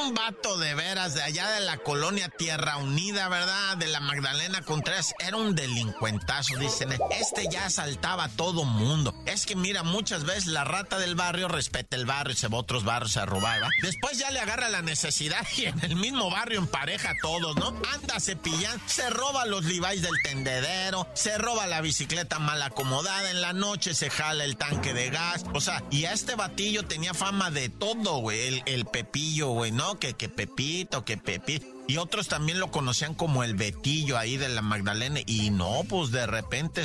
Un 0.00 0.14
vato 0.14 0.58
de 0.58 0.74
veras 0.74 1.14
de 1.14 1.22
allá 1.22 1.48
de 1.52 1.60
la 1.60 1.78
colonia 1.78 2.28
Tierra 2.28 2.76
Unida, 2.76 3.28
¿verdad? 3.28 3.76
De 3.78 3.86
la 3.86 4.00
Magdalena 4.00 4.62
Contreras. 4.62 5.14
Era 5.18 5.36
un 5.36 5.54
delincuentazo, 5.54 6.56
dicen. 6.58 6.92
Este 7.10 7.48
ya 7.50 7.66
asaltaba 7.66 8.24
a 8.24 8.28
todo 8.28 8.64
mundo. 8.64 9.14
Es 9.24 9.46
que 9.46 9.56
mira, 9.56 9.82
muchas 9.82 10.24
veces 10.24 10.46
la 10.46 10.64
rata 10.64 10.98
del 10.98 11.14
barrio 11.14 11.48
respeta 11.48 11.96
el 11.96 12.06
barrio 12.06 12.34
y 12.34 12.36
se 12.36 12.48
va 12.48 12.58
a 12.58 12.60
otros 12.60 12.84
barrios 12.84 13.16
a 13.16 13.24
robar. 13.24 13.62
Después 13.82 14.18
ya 14.18 14.30
le 14.30 14.40
agarra 14.40 14.68
la 14.68 14.82
necesidad 14.82 15.46
y 15.56 15.66
en 15.66 15.82
el 15.84 15.96
mismo 15.96 16.30
barrio 16.30 16.58
empareja 16.58 17.10
a 17.10 17.16
todos, 17.22 17.56
¿no? 17.56 17.68
Anda 17.94 18.20
cepillando, 18.20 18.82
se 18.86 19.08
roba 19.10 19.46
los 19.46 19.64
Levi's 19.64 20.02
del 20.02 20.20
tendedero, 20.22 21.08
se 21.14 21.38
roba 21.38 21.66
la 21.66 21.80
bicicleta 21.80 22.38
mal 22.38 22.62
acomodada, 22.62 23.30
en 23.30 23.40
la 23.40 23.52
noche 23.52 23.94
se 23.94 24.10
jala 24.10 24.44
el 24.44 24.56
tanque 24.56 24.92
de 24.92 25.10
gas. 25.10 25.44
O 25.54 25.60
sea, 25.60 25.82
y 25.90 26.04
a 26.04 26.12
este 26.12 26.34
batillo 26.58 26.84
tenía 26.84 27.14
fama 27.14 27.52
de 27.52 27.68
todo, 27.68 28.18
güey. 28.18 28.60
El, 28.66 28.84
Pepillo, 28.84 29.50
güey, 29.50 29.70
¿no? 29.70 30.00
Que, 30.00 30.14
que 30.14 30.28
Pepito, 30.28 31.04
que 31.04 31.16
Pepito. 31.16 31.64
Y 31.86 31.98
otros 31.98 32.26
también 32.26 32.58
lo 32.58 32.72
conocían 32.72 33.14
como 33.14 33.44
el 33.44 33.54
Betillo 33.54 34.18
ahí 34.18 34.36
de 34.36 34.48
la 34.48 34.60
Magdalena. 34.60 35.20
Y 35.24 35.50
no, 35.50 35.84
pues 35.88 36.10
de 36.10 36.26
repente 36.26 36.82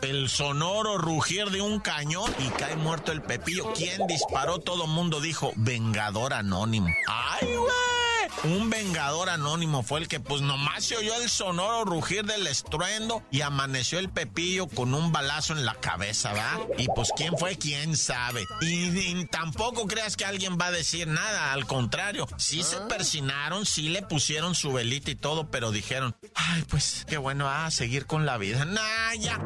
el 0.00 0.28
sonoro 0.30 0.96
rugir 0.96 1.50
de 1.50 1.60
un 1.60 1.80
cañón 1.80 2.34
y 2.38 2.48
cae 2.58 2.74
muerto 2.76 3.12
el 3.12 3.20
Pepillo. 3.20 3.70
¿Quién 3.74 4.06
disparó? 4.06 4.60
Todo 4.60 4.86
mundo 4.86 5.20
dijo, 5.20 5.52
Vengador 5.56 6.32
Anónimo. 6.32 6.88
¡Ay, 7.06 7.48
güey! 7.54 8.01
Un 8.44 8.70
vengador 8.70 9.28
anónimo 9.28 9.82
fue 9.82 10.00
el 10.00 10.08
que 10.08 10.20
pues 10.20 10.42
nomás 10.42 10.84
se 10.84 10.96
oyó 10.96 11.14
el 11.20 11.28
sonoro 11.28 11.84
rugir 11.84 12.24
del 12.24 12.46
estruendo 12.46 13.22
y 13.30 13.42
amaneció 13.42 13.98
el 13.98 14.10
Pepillo 14.10 14.66
con 14.68 14.94
un 14.94 15.12
balazo 15.12 15.52
en 15.52 15.64
la 15.64 15.74
cabeza, 15.74 16.32
¿va? 16.32 16.60
Y 16.78 16.88
pues 16.88 17.10
quién 17.16 17.36
fue, 17.38 17.56
quién 17.56 17.96
sabe. 17.96 18.44
Y, 18.60 19.24
tampoco 19.26 19.86
creas 19.86 20.16
que 20.16 20.24
alguien 20.24 20.58
va 20.60 20.66
a 20.66 20.72
decir 20.72 21.06
nada, 21.06 21.52
al 21.52 21.66
contrario, 21.66 22.26
sí 22.36 22.62
se 22.62 22.78
persinaron, 22.82 23.66
sí 23.66 23.88
le 23.88 24.02
pusieron 24.02 24.54
su 24.54 24.72
velita 24.72 25.10
y 25.10 25.14
todo, 25.14 25.50
pero 25.50 25.70
dijeron, 25.70 26.16
ay, 26.34 26.64
pues 26.68 27.04
qué 27.08 27.18
bueno, 27.18 27.48
a 27.48 27.70
seguir 27.70 28.06
con 28.06 28.26
la 28.26 28.38
vida. 28.38 28.64
Nah, 28.64 29.14
ya. 29.18 29.38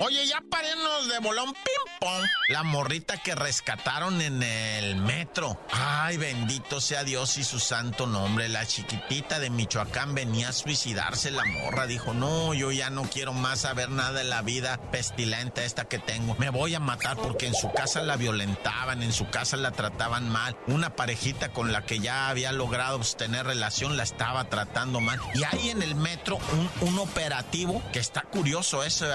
Oye, 0.00 0.26
ya 0.26 0.40
parenos 0.48 1.08
de 1.08 1.18
bolón 1.18 1.52
ping-pong. 1.52 2.24
La 2.48 2.62
morrita 2.62 3.16
que 3.16 3.34
rescataron 3.34 4.20
en 4.20 4.42
el 4.42 4.96
metro. 4.96 5.60
Ay, 5.70 6.16
bendito 6.16 6.80
sea 6.80 7.04
Dios 7.08 7.38
y 7.38 7.44
su 7.44 7.58
santo 7.58 8.06
nombre. 8.06 8.50
La 8.50 8.66
chiquitita 8.66 9.38
de 9.38 9.48
Michoacán 9.48 10.14
venía 10.14 10.50
a 10.50 10.52
suicidarse 10.52 11.30
la 11.30 11.46
morra. 11.46 11.86
Dijo, 11.86 12.12
no, 12.12 12.52
yo 12.52 12.70
ya 12.70 12.90
no 12.90 13.04
quiero 13.04 13.32
más 13.32 13.60
saber 13.60 13.88
nada 13.88 14.12
de 14.12 14.24
la 14.24 14.42
vida 14.42 14.78
pestilente 14.90 15.64
esta 15.64 15.86
que 15.86 15.98
tengo. 15.98 16.36
Me 16.38 16.50
voy 16.50 16.74
a 16.74 16.80
matar 16.80 17.16
porque 17.16 17.46
en 17.46 17.54
su 17.54 17.72
casa 17.72 18.02
la 18.02 18.16
violentaban, 18.16 19.02
en 19.02 19.14
su 19.14 19.30
casa 19.30 19.56
la 19.56 19.70
trataban 19.70 20.28
mal. 20.28 20.54
Una 20.66 20.96
parejita 20.96 21.48
con 21.48 21.72
la 21.72 21.86
que 21.86 21.98
ya 21.98 22.28
había 22.28 22.52
logrado 22.52 23.00
tener 23.16 23.46
relación 23.46 23.96
la 23.96 24.02
estaba 24.02 24.44
tratando 24.50 25.00
mal. 25.00 25.18
Y 25.34 25.44
hay 25.44 25.70
en 25.70 25.80
el 25.80 25.94
metro 25.94 26.38
un, 26.52 26.88
un 26.88 26.98
operativo 26.98 27.82
que 27.90 28.00
está 28.00 28.20
curioso 28.20 28.84
eso. 28.84 29.06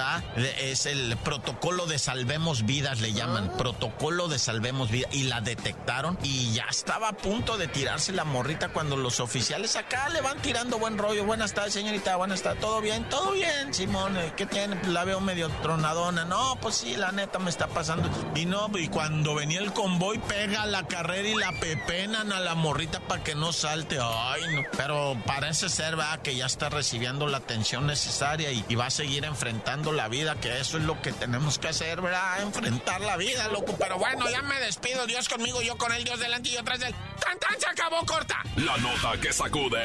Es 0.60 0.88
el 0.88 1.16
protocolo 1.18 1.86
de 1.86 2.00
salvemos 2.00 2.66
vidas, 2.66 3.02
le 3.02 3.14
llaman. 3.14 3.56
Protocolo 3.56 4.30
de 4.30 4.40
salvemos 4.40 4.90
vidas. 4.90 5.14
Y 5.14 5.26
la 5.26 5.42
detectaron 5.42 6.18
y 6.24 6.54
ya 6.54 6.66
estaba 6.72 7.10
a 7.10 7.14
punto 7.14 7.60
de 7.60 7.68
tirarse 7.84 8.14
la 8.14 8.24
morrita 8.24 8.70
cuando 8.70 8.96
los 8.96 9.20
oficiales 9.20 9.76
acá 9.76 10.08
le 10.08 10.22
van 10.22 10.42
tirando 10.42 10.80
buen 10.80 10.98
rollo. 10.98 11.26
Buenas 11.26 11.54
tardes, 11.54 11.74
señorita. 11.74 12.16
Buenas 12.16 12.42
tardes. 12.42 12.62
¿Todo 12.62 12.80
bien? 12.80 13.04
¿Todo 13.10 13.32
bien, 13.34 13.74
Simón? 13.74 14.16
Eh, 14.16 14.32
¿Qué 14.38 14.46
tiene? 14.46 14.80
La 14.88 15.04
veo 15.04 15.20
medio 15.20 15.50
tronadona. 15.62 16.24
No, 16.24 16.58
pues 16.62 16.76
sí, 16.76 16.96
la 16.96 17.12
neta 17.12 17.40
me 17.40 17.50
está 17.50 17.68
pasando. 17.68 18.10
Y 18.36 18.46
no, 18.46 18.70
y 18.78 18.88
cuando 18.88 19.36
venía 19.36 19.60
el 19.60 19.74
convoy, 19.74 20.18
pega 20.18 20.66
la 20.66 20.88
carrera 20.88 21.28
y 21.28 21.36
la 21.36 21.52
pepenan 21.60 22.32
a 22.32 22.40
la 22.40 22.56
morrita 22.56 23.02
para 23.02 23.22
que 23.22 23.36
no 23.36 23.52
salte. 23.52 23.98
Ay, 24.02 24.44
no. 24.56 24.62
Pero 24.78 25.22
parece 25.26 25.68
ser, 25.68 26.00
va, 26.00 26.24
que 26.24 26.38
ya 26.38 26.46
está 26.46 26.70
recibiendo 26.70 27.28
la 27.28 27.40
atención 27.40 27.86
necesaria 27.86 28.50
y, 28.52 28.76
va 28.76 28.86
a 28.86 28.92
seguir 28.92 29.26
enfrentando 29.26 29.92
la 29.92 30.08
vida, 30.08 30.36
que 30.36 30.58
eso 30.58 30.78
es 30.78 30.86
lo 30.86 31.02
que 31.02 31.12
tenemos 31.12 31.60
que 31.60 31.68
hacer, 31.68 32.00
¿verdad? 32.00 32.44
Enfrentar 32.44 33.02
la 33.02 33.18
vida, 33.18 33.50
loco. 33.50 33.76
Pero 33.78 33.98
bueno, 33.98 34.30
ya 34.30 34.42
me 34.42 34.58
despido. 34.62 35.06
Dios 35.06 35.28
conmigo, 35.28 35.62
yo 35.62 35.78
con 35.78 35.92
él, 35.92 36.06
Dios 36.06 36.18
delante 36.18 36.48
y 36.48 36.54
yo 36.54 36.64
tras 36.64 36.82
él. 36.82 36.96
¡Tan, 37.20 37.38
tan! 37.40 37.73
Acabó, 37.74 38.06
corta. 38.06 38.44
La 38.58 38.78
nota 38.78 39.20
que 39.20 39.34
sacude. 39.34 39.82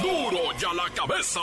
¡Duro! 0.00 0.30
¡Duro 0.30 0.52
ya 0.56 0.72
la 0.72 0.88
cabeza! 0.94 1.40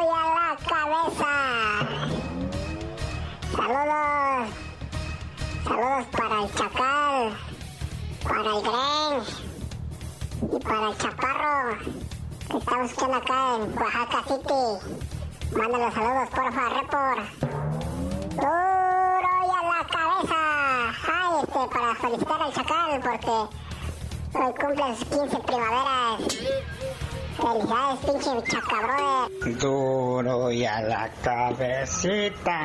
y 0.00 0.04
a 0.14 0.24
la 0.32 0.56
cabeza. 0.64 1.32
Saludos. 3.50 4.15
Saludos 5.66 6.06
para 6.12 6.42
el 6.44 6.54
Chacal, 6.54 7.36
para 8.22 8.40
el 8.40 8.62
Gren 8.62 9.22
y 10.52 10.58
para 10.62 10.88
el 10.90 10.96
Chaparro 10.96 11.78
que 12.48 12.56
está 12.56 12.76
buscando 12.82 13.16
acá 13.16 13.56
en 13.56 13.76
Oaxaca 13.76 14.22
City. 14.28 14.64
Mándale 15.56 15.90
saludos, 15.92 16.28
porfa, 16.30 16.68
report. 16.68 17.20
Duro 18.36 19.32
y 19.42 19.50
a 19.50 19.60
la 19.66 19.82
cabeza. 19.90 20.40
Ay, 21.02 21.30
este, 21.42 21.60
para 21.74 21.90
felicitar 21.96 22.40
al 22.42 22.52
Chacal 22.52 23.00
porque 23.00 23.36
hoy 24.38 24.52
cumple 24.60 24.96
sus 24.96 25.08
15 25.08 25.36
primaveras. 25.38 26.16
Felicidades, 27.36 27.98
pinche 28.04 28.30
chacabrón. 28.52 29.58
Duro 29.58 30.52
y 30.52 30.64
a 30.64 30.80
la 30.82 31.10
cabecita. 31.24 32.56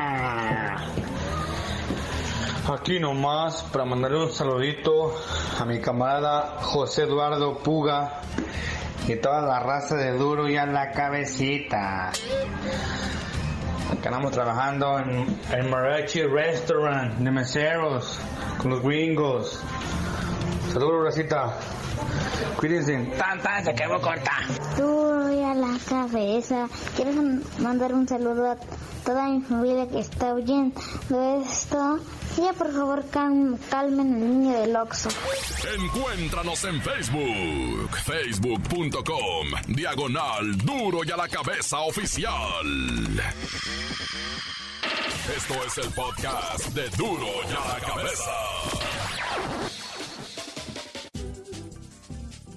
Aquí 2.68 3.00
nomás 3.00 3.64
para 3.72 3.84
mandarle 3.84 4.22
un 4.22 4.32
saludito 4.32 5.14
a 5.58 5.64
mi 5.64 5.80
camarada 5.80 6.58
José 6.60 7.02
Eduardo 7.02 7.58
Puga 7.58 8.20
y 9.08 9.16
toda 9.16 9.42
la 9.42 9.58
raza 9.58 9.96
de 9.96 10.12
Duro 10.12 10.48
y 10.48 10.56
a 10.56 10.64
la 10.64 10.92
cabecita. 10.92 12.10
Acá 13.90 14.08
andamos 14.08 14.30
trabajando 14.30 14.96
en 15.00 15.40
el 15.50 15.68
Mariachi 15.68 16.22
Restaurant 16.22 17.14
de 17.18 17.30
meseros 17.32 18.20
con 18.58 18.70
los 18.70 18.82
gringos. 18.82 19.60
Saludos, 20.72 21.04
racita. 21.06 21.58
Cuídense. 22.56 22.96
Tan, 23.18 23.42
tan, 23.42 23.64
se 23.64 23.74
quedó 23.74 24.00
corta. 24.00 24.32
Duro 24.78 25.32
y 25.32 25.42
a 25.42 25.54
la 25.54 25.76
cabeza. 25.88 26.68
Quiero 26.94 27.12
mandar 27.58 27.92
un 27.92 28.06
saludo 28.06 28.52
a 28.52 28.56
toda 29.04 29.28
mi 29.28 29.40
familia 29.40 29.88
que 29.88 29.98
está 29.98 30.32
oyendo 30.32 30.80
esto. 31.42 31.98
Ya, 32.38 32.52
por 32.54 32.72
favor, 32.72 33.04
cal- 33.10 33.58
calmen 33.70 34.14
al 34.14 34.20
niño 34.20 34.58
del 34.60 34.74
Oxxo. 34.76 35.10
Encuéntranos 35.78 36.64
en 36.64 36.80
Facebook, 36.80 37.90
facebook.com, 38.04 39.46
diagonal 39.68 40.56
duro 40.58 41.00
y 41.04 41.10
a 41.10 41.16
la 41.16 41.28
cabeza 41.28 41.80
oficial. 41.80 42.66
Esto 45.36 45.54
es 45.66 45.78
el 45.78 45.92
podcast 45.92 46.66
de 46.68 46.88
duro 46.96 47.26
y 47.48 47.52
a 47.54 47.68
la 47.78 47.80
cabeza. 47.86 48.30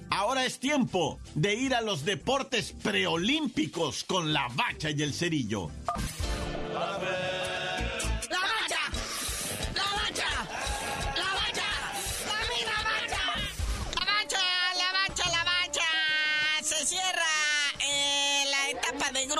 Ahora 0.10 0.46
es 0.46 0.60
tiempo 0.60 1.20
de 1.36 1.54
ir 1.56 1.76
a 1.76 1.82
los 1.82 2.06
deportes 2.06 2.74
preolímpicos 2.82 4.06
con 4.06 4.32
la 4.32 4.48
bacha 4.56 4.90
y 4.90 5.02
el 5.04 5.14
cerillo. 5.14 5.70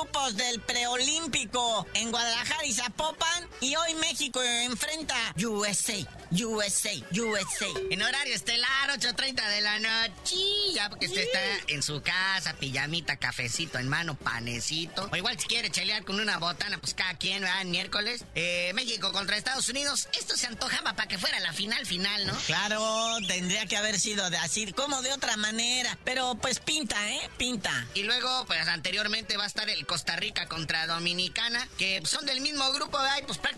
Del 0.06 0.60
preolímpico 0.62 1.86
en 1.94 2.12
Guadalajara 2.12 2.66
y 2.66 2.74
Zapopan. 2.74 3.50
Y 3.66 3.76
hoy 3.78 3.96
México 3.96 4.44
enfrenta 4.44 5.16
USA. 5.44 5.98
USA, 6.30 6.92
USA. 7.12 7.66
En 7.90 8.00
horario 8.04 8.36
estelar, 8.36 8.92
8.30 8.92 9.50
de 9.50 9.62
la 9.62 9.80
noche. 9.80 10.36
Ya 10.76 10.88
porque 10.88 11.08
usted 11.08 11.22
está 11.22 11.40
en 11.70 11.82
su 11.82 12.00
casa, 12.04 12.54
pijamita, 12.60 13.18
cafecito 13.18 13.80
en 13.80 13.90
mano, 13.90 14.14
panecito. 14.14 15.10
O 15.12 15.16
igual 15.16 15.40
si 15.40 15.48
quiere 15.48 15.72
chelear 15.72 16.04
con 16.04 16.20
una 16.20 16.38
botana, 16.38 16.78
pues 16.78 16.94
cada 16.94 17.16
quien, 17.16 17.42
¿verdad? 17.42 17.62
En 17.62 17.72
miércoles. 17.72 18.26
Eh, 18.36 18.72
México 18.76 19.12
contra 19.12 19.36
Estados 19.36 19.68
Unidos. 19.68 20.10
Esto 20.14 20.38
se 20.38 20.46
antojaba 20.46 20.94
para 20.94 21.08
que 21.08 21.18
fuera 21.18 21.40
la 21.40 21.52
final 21.52 21.88
final, 21.88 22.28
¿no? 22.28 22.38
Claro, 22.46 23.18
tendría 23.28 23.66
que 23.66 23.78
haber 23.78 24.00
sido 24.00 24.30
de 24.30 24.38
así, 24.38 24.72
como 24.74 25.02
de 25.02 25.12
otra 25.12 25.38
manera. 25.38 25.98
Pero 26.04 26.36
pues 26.36 26.60
pinta, 26.60 26.98
¿eh? 27.10 27.32
Pinta. 27.38 27.88
Y 27.96 28.04
luego, 28.04 28.46
pues 28.46 28.68
anteriormente 28.68 29.38
va 29.38 29.46
a 29.46 29.48
estar 29.48 29.68
el 29.70 29.88
Costa 29.88 30.16
Rica 30.18 30.46
contra 30.48 30.86
Dominicana, 30.86 31.68
que 31.80 32.04
son 32.06 32.28
del 32.28 32.42
mismo 32.42 32.72
grupo, 32.72 33.00
¿verdad? 33.00 33.18
Y 33.22 33.24
pues 33.24 33.40
prácticamente 33.40 33.55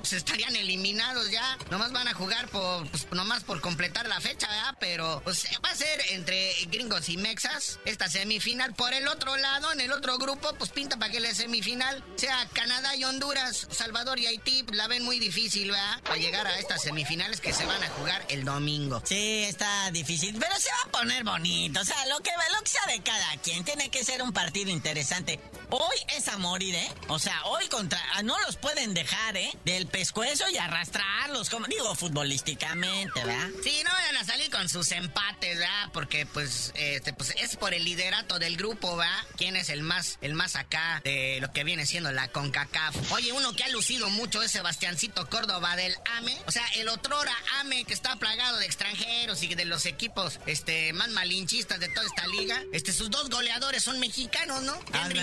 pues 0.00 0.12
estarían 0.12 0.54
eliminados 0.56 1.30
ya. 1.30 1.58
Nomás 1.70 1.92
van 1.92 2.08
a 2.08 2.14
jugar 2.14 2.48
por, 2.48 2.88
pues 2.90 3.06
nomás 3.12 3.44
por 3.44 3.60
completar 3.60 4.08
la 4.08 4.20
fecha, 4.20 4.48
¿verdad? 4.48 4.76
Pero 4.80 5.20
pues 5.24 5.44
va 5.64 5.70
a 5.70 5.74
ser 5.74 6.00
entre 6.10 6.52
gringos 6.66 7.08
y 7.08 7.16
mexas 7.16 7.78
esta 7.84 8.08
semifinal. 8.08 8.74
Por 8.74 8.92
el 8.92 9.08
otro 9.08 9.36
lado, 9.36 9.72
en 9.72 9.80
el 9.80 9.92
otro 9.92 10.18
grupo, 10.18 10.54
pues 10.54 10.70
pinta 10.70 10.98
para 10.98 11.10
que 11.10 11.20
la 11.20 11.34
semifinal 11.34 12.04
sea 12.16 12.48
Canadá 12.52 12.94
y 12.96 13.04
Honduras, 13.04 13.68
Salvador 13.70 14.18
y 14.18 14.26
Haití. 14.26 14.64
La 14.72 14.88
ven 14.88 15.04
muy 15.04 15.18
difícil, 15.18 15.70
¿verdad? 15.70 16.02
Para 16.02 16.16
llegar 16.16 16.46
a 16.46 16.58
estas 16.58 16.82
semifinales 16.82 17.40
que 17.40 17.52
se 17.52 17.64
van 17.66 17.82
a 17.82 17.88
jugar 17.90 18.24
el 18.28 18.44
domingo. 18.44 19.02
Sí, 19.04 19.44
está 19.44 19.90
difícil, 19.90 20.36
pero 20.38 20.54
se 20.56 20.68
va 20.70 20.88
a 20.88 20.92
poner 20.92 21.24
bonito. 21.24 21.80
O 21.80 21.84
sea, 21.84 22.06
lo 22.06 22.18
que, 22.20 22.30
lo 22.30 22.62
que 22.62 22.70
sea 22.70 22.86
de 22.86 23.02
cada 23.02 23.36
quien. 23.42 23.64
Tiene 23.64 23.90
que 23.90 24.04
ser 24.04 24.22
un 24.22 24.32
partido 24.32 24.70
interesante. 24.70 25.38
Hoy 25.70 25.96
es 26.16 26.28
a 26.28 26.38
morir, 26.38 26.74
¿eh? 26.74 26.88
O 27.08 27.18
sea, 27.18 27.44
hoy 27.44 27.68
contra... 27.68 28.00
Ah, 28.14 28.22
no 28.22 28.38
los 28.40 28.56
pueden 28.56 28.94
dejar, 28.94 29.36
¿eh? 29.36 29.50
Del 29.64 29.86
pescuezo 29.86 30.48
y 30.50 30.56
arrastrarlos, 30.56 31.50
como 31.50 31.66
digo, 31.66 31.94
futbolísticamente, 31.94 33.24
¿verdad? 33.24 33.48
Sí, 33.62 33.82
no 33.84 33.90
vayan 33.90 34.16
a 34.16 34.24
salir 34.24 34.50
con 34.50 34.68
sus 34.68 34.90
empates, 34.92 35.58
¿verdad? 35.58 35.90
Porque, 35.92 36.26
pues, 36.26 36.72
este, 36.74 37.12
pues 37.12 37.34
es 37.38 37.56
por 37.56 37.74
el 37.74 37.84
liderato 37.84 38.38
del 38.38 38.56
grupo, 38.56 38.96
¿verdad? 38.96 39.24
¿Quién 39.36 39.56
es 39.56 39.68
el 39.68 39.82
más, 39.82 40.18
el 40.20 40.34
más 40.34 40.56
acá 40.56 41.00
de 41.04 41.38
lo 41.40 41.52
que 41.52 41.64
viene 41.64 41.86
siendo 41.86 42.12
la 42.12 42.28
CONCACAF? 42.28 43.12
Oye, 43.12 43.32
uno 43.32 43.52
que 43.54 43.64
ha 43.64 43.68
lucido 43.68 44.10
mucho 44.10 44.42
es 44.42 44.50
Sebastiancito 44.50 45.28
Córdoba 45.28 45.76
del 45.76 45.94
AME. 46.16 46.36
O 46.46 46.52
sea, 46.52 46.66
el 46.76 46.88
otrora 46.88 47.34
AME 47.60 47.84
que 47.84 47.94
está 47.94 48.16
plagado 48.16 48.58
de 48.58 48.66
extranjeros 48.66 49.19
y 49.42 49.54
de 49.54 49.64
los 49.64 49.86
equipos, 49.86 50.40
este, 50.46 50.92
más 50.92 51.08
malinchistas 51.10 51.78
de 51.78 51.88
toda 51.88 52.06
esta 52.06 52.26
liga. 52.26 52.62
Este, 52.72 52.92
sus 52.92 53.10
dos 53.10 53.30
goleadores 53.30 53.84
son 53.84 54.00
mexicanos, 54.00 54.62
¿no? 54.62 54.78
Henry, 54.92 55.20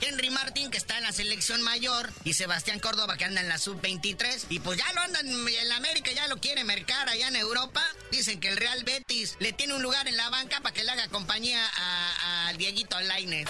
Henry 0.00 0.30
Martin, 0.30 0.70
que 0.70 0.78
está 0.78 0.96
en 0.98 1.04
la 1.04 1.12
selección 1.12 1.60
mayor, 1.62 2.10
y 2.24 2.34
Sebastián 2.34 2.78
Córdoba, 2.78 3.16
que 3.16 3.24
anda 3.24 3.40
en 3.40 3.48
la 3.48 3.58
sub-23. 3.58 4.46
Y 4.50 4.60
pues 4.60 4.78
ya 4.78 4.92
lo 4.92 5.00
andan 5.00 5.26
en 5.26 5.72
América, 5.72 6.12
ya 6.12 6.28
lo 6.28 6.38
quiere 6.38 6.62
mercar 6.64 7.08
allá 7.08 7.28
en 7.28 7.36
Europa. 7.36 7.82
Dicen 8.12 8.38
que 8.38 8.48
el 8.48 8.56
Real 8.56 8.84
Betis 8.84 9.36
le 9.40 9.52
tiene 9.52 9.74
un 9.74 9.82
lugar 9.82 10.06
en 10.06 10.16
la 10.16 10.28
banca 10.30 10.60
para 10.60 10.72
que 10.72 10.84
le 10.84 10.90
haga 10.90 11.08
compañía 11.08 11.60
a, 11.64 12.29
Dieguito 12.56 13.00
Lainez. 13.00 13.48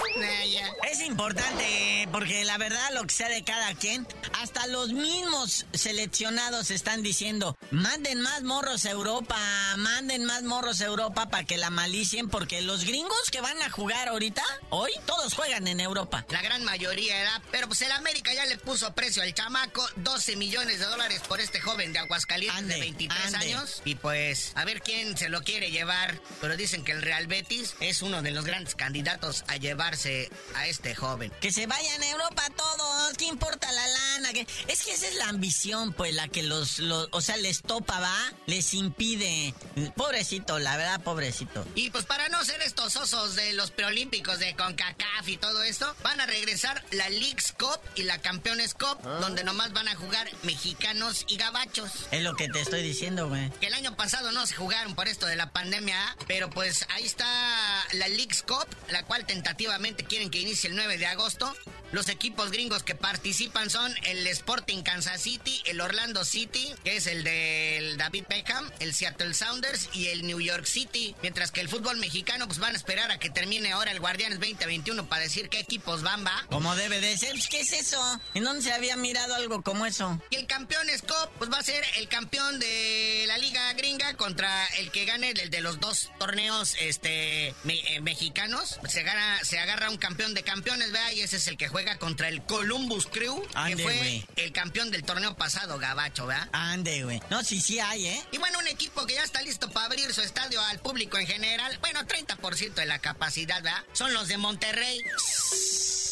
Es 0.90 1.00
importante, 1.00 2.08
porque 2.12 2.44
la 2.44 2.58
verdad, 2.58 2.90
lo 2.94 3.02
que 3.04 3.14
sea 3.14 3.28
de 3.28 3.42
cada 3.42 3.74
quien, 3.74 4.06
hasta 4.40 4.66
los 4.66 4.90
mismos 4.90 5.66
seleccionados 5.72 6.70
están 6.70 7.02
diciendo, 7.02 7.56
manden 7.70 8.20
más 8.20 8.42
morros 8.42 8.84
a 8.84 8.90
Europa, 8.90 9.38
manden 9.76 10.24
más 10.24 10.42
morros 10.42 10.80
a 10.80 10.84
Europa 10.84 11.28
para 11.30 11.44
que 11.44 11.56
la 11.56 11.70
malicien, 11.70 12.28
porque 12.28 12.60
los 12.62 12.84
gringos 12.84 13.30
que 13.30 13.40
van 13.40 13.60
a 13.62 13.70
jugar 13.70 14.08
ahorita, 14.08 14.42
hoy, 14.70 14.92
todos 15.06 15.34
juegan 15.34 15.66
en 15.66 15.80
Europa. 15.80 16.26
La 16.28 16.42
gran 16.42 16.64
mayoría 16.64 17.20
era, 17.20 17.42
pero 17.50 17.66
pues 17.66 17.82
el 17.82 17.92
América 17.92 18.32
ya 18.34 18.46
le 18.46 18.58
puso 18.58 18.94
precio 18.94 19.22
al 19.22 19.34
chamaco, 19.34 19.86
12 19.96 20.36
millones 20.36 20.78
de 20.78 20.86
dólares 20.86 21.22
por 21.26 21.40
este 21.40 21.60
joven 21.60 21.92
de 21.92 21.98
Aguascalientes 22.00 22.68
de 22.68 22.80
23 22.80 23.34
años. 23.34 23.82
Y 23.84 23.94
pues, 23.94 24.52
a 24.54 24.64
ver 24.64 24.82
quién 24.82 25.16
se 25.16 25.28
lo 25.28 25.42
quiere 25.42 25.70
llevar. 25.70 26.20
Pero 26.40 26.56
dicen 26.56 26.84
que 26.84 26.92
el 26.92 27.02
Real 27.02 27.26
Betis 27.26 27.74
es 27.80 28.02
uno 28.02 28.22
de 28.22 28.30
los 28.30 28.44
grandes 28.44 28.74
candidatos 28.74 28.89
a 29.46 29.56
llevarse 29.56 30.30
a 30.56 30.66
este 30.66 30.94
joven. 30.94 31.32
Que 31.40 31.52
se 31.52 31.66
vayan 31.66 32.02
a 32.02 32.10
Europa 32.10 32.42
todos, 32.56 33.16
¿qué 33.16 33.26
importa 33.26 33.70
la 33.70 33.86
lana? 33.86 34.30
Es 34.68 34.82
que 34.82 34.92
esa 34.92 35.06
es 35.06 35.14
la 35.16 35.28
ambición, 35.28 35.92
pues, 35.92 36.14
la 36.14 36.28
que 36.28 36.42
los, 36.42 36.78
los, 36.80 37.08
o 37.12 37.20
sea, 37.20 37.36
les 37.36 37.62
topa, 37.62 38.00
va, 38.00 38.32
les 38.46 38.74
impide. 38.74 39.54
Pobrecito, 39.96 40.58
la 40.58 40.76
verdad, 40.76 41.00
pobrecito. 41.02 41.66
Y 41.74 41.90
pues 41.90 42.04
para 42.04 42.28
no 42.28 42.44
ser 42.44 42.60
estos 42.62 42.96
osos 42.96 43.36
de 43.36 43.52
los 43.52 43.70
preolímpicos 43.70 44.38
de 44.38 44.54
CONCACAF 44.56 45.28
y 45.28 45.36
todo 45.36 45.62
esto, 45.62 45.94
van 46.02 46.20
a 46.20 46.26
regresar 46.26 46.84
la 46.90 47.08
Leagues 47.08 47.54
Cup 47.58 47.78
y 47.94 48.02
la 48.02 48.18
Campeones 48.18 48.74
Cup, 48.74 48.98
ah. 49.04 49.18
donde 49.20 49.44
nomás 49.44 49.72
van 49.72 49.88
a 49.88 49.94
jugar 49.94 50.28
mexicanos 50.42 51.24
y 51.28 51.36
gabachos. 51.36 51.90
Es 52.10 52.22
lo 52.22 52.34
que 52.34 52.48
te 52.48 52.60
estoy 52.60 52.82
diciendo, 52.82 53.28
güey. 53.28 53.50
Que 53.60 53.68
el 53.68 53.74
año 53.74 53.96
pasado 53.96 54.32
no 54.32 54.46
se 54.46 54.54
jugaron 54.54 54.94
por 54.94 55.08
esto 55.08 55.26
de 55.26 55.36
la 55.36 55.52
pandemia, 55.52 56.16
pero 56.26 56.50
pues 56.50 56.86
ahí 56.90 57.04
está 57.04 57.26
la 57.92 58.08
Leagues 58.08 58.42
Cup, 58.42 58.66
la 58.88 59.04
cual 59.04 59.26
tentativamente 59.26 60.04
quieren 60.04 60.30
que 60.30 60.40
inicie 60.40 60.68
el 60.68 60.76
9 60.76 60.98
de 60.98 61.06
agosto. 61.06 61.54
Los 61.92 62.08
equipos 62.08 62.52
gringos 62.52 62.84
que 62.84 62.94
participan 62.94 63.68
son 63.68 63.92
el 64.04 64.26
Sporting 64.28 64.82
Kansas 64.82 65.20
City, 65.20 65.60
el 65.66 65.80
Orlando 65.80 66.24
City, 66.24 66.72
que 66.84 66.96
es 66.96 67.06
el 67.06 67.24
del 67.24 67.96
David 67.96 68.24
Beckham, 68.28 68.70
el 68.78 68.94
Seattle 68.94 69.34
Sounders 69.34 69.88
y 69.92 70.08
el 70.08 70.26
New 70.26 70.40
York 70.40 70.66
City. 70.66 71.16
Mientras 71.22 71.50
que 71.50 71.60
el 71.60 71.68
fútbol 71.68 71.96
mexicano, 71.96 72.46
pues 72.46 72.58
van 72.58 72.74
a 72.74 72.76
esperar 72.76 73.10
a 73.10 73.18
que 73.18 73.30
termine 73.30 73.72
ahora 73.72 73.90
el 73.90 74.00
Guardianes 74.00 74.38
2021 74.38 75.08
para 75.08 75.22
decir 75.22 75.48
qué 75.48 75.58
equipos 75.58 76.02
van, 76.02 76.24
va. 76.24 76.46
Como 76.48 76.76
debe 76.76 77.00
de 77.00 77.18
ser, 77.18 77.32
pues, 77.32 77.48
¿qué 77.48 77.60
es 77.60 77.72
eso? 77.72 78.20
¿En 78.34 78.44
dónde 78.44 78.62
se 78.62 78.72
había 78.72 78.96
mirado 78.96 79.34
algo 79.34 79.62
como 79.62 79.84
eso? 79.84 80.20
Y 80.30 80.36
el 80.36 80.46
campeón 80.46 80.80
Cup, 81.00 81.30
pues 81.38 81.50
va 81.50 81.58
a 81.58 81.62
ser 81.62 81.84
el 81.98 82.08
campeón 82.08 82.58
de 82.58 83.24
la 83.26 83.38
Liga 83.38 83.72
Gringa 83.74 84.14
contra 84.14 84.66
el 84.78 84.90
que 84.90 85.04
gane 85.04 85.30
el 85.30 85.50
de 85.50 85.60
los 85.60 85.80
dos 85.80 86.10
torneos 86.18 86.74
este 86.80 87.48
eh, 87.48 88.00
mexicanos. 88.02 88.69
Se 88.88 89.00
agarra, 89.00 89.44
se 89.44 89.58
agarra 89.58 89.90
un 89.90 89.96
campeón 89.96 90.34
de 90.34 90.42
campeones, 90.42 90.92
vea, 90.92 91.12
y 91.12 91.20
ese 91.20 91.36
es 91.36 91.46
el 91.46 91.56
que 91.56 91.68
juega 91.68 91.98
contra 91.98 92.28
el 92.28 92.42
Columbus 92.42 93.06
Crew, 93.06 93.42
que 93.66 93.76
fue 93.76 94.24
el 94.36 94.52
campeón 94.52 94.90
del 94.90 95.02
torneo 95.04 95.36
pasado, 95.36 95.78
Gabacho, 95.78 96.26
¿verdad? 96.26 96.48
Ande, 96.52 97.04
güey. 97.04 97.20
No, 97.30 97.42
sí, 97.42 97.60
sí 97.60 97.80
hay, 97.80 98.06
¿eh? 98.06 98.24
Y 98.32 98.38
bueno, 98.38 98.58
un 98.58 98.66
equipo 98.68 99.06
que 99.06 99.14
ya 99.14 99.24
está 99.24 99.42
listo 99.42 99.70
para 99.70 99.86
abrir 99.86 100.12
su 100.12 100.20
estadio 100.22 100.60
al 100.62 100.78
público 100.80 101.18
en 101.18 101.26
general, 101.26 101.78
bueno, 101.80 102.00
30% 102.00 102.74
de 102.74 102.86
la 102.86 102.98
capacidad, 102.98 103.62
¿verdad? 103.62 103.84
Son 103.92 104.12
los 104.12 104.28
de 104.28 104.36
Monterrey. 104.36 105.00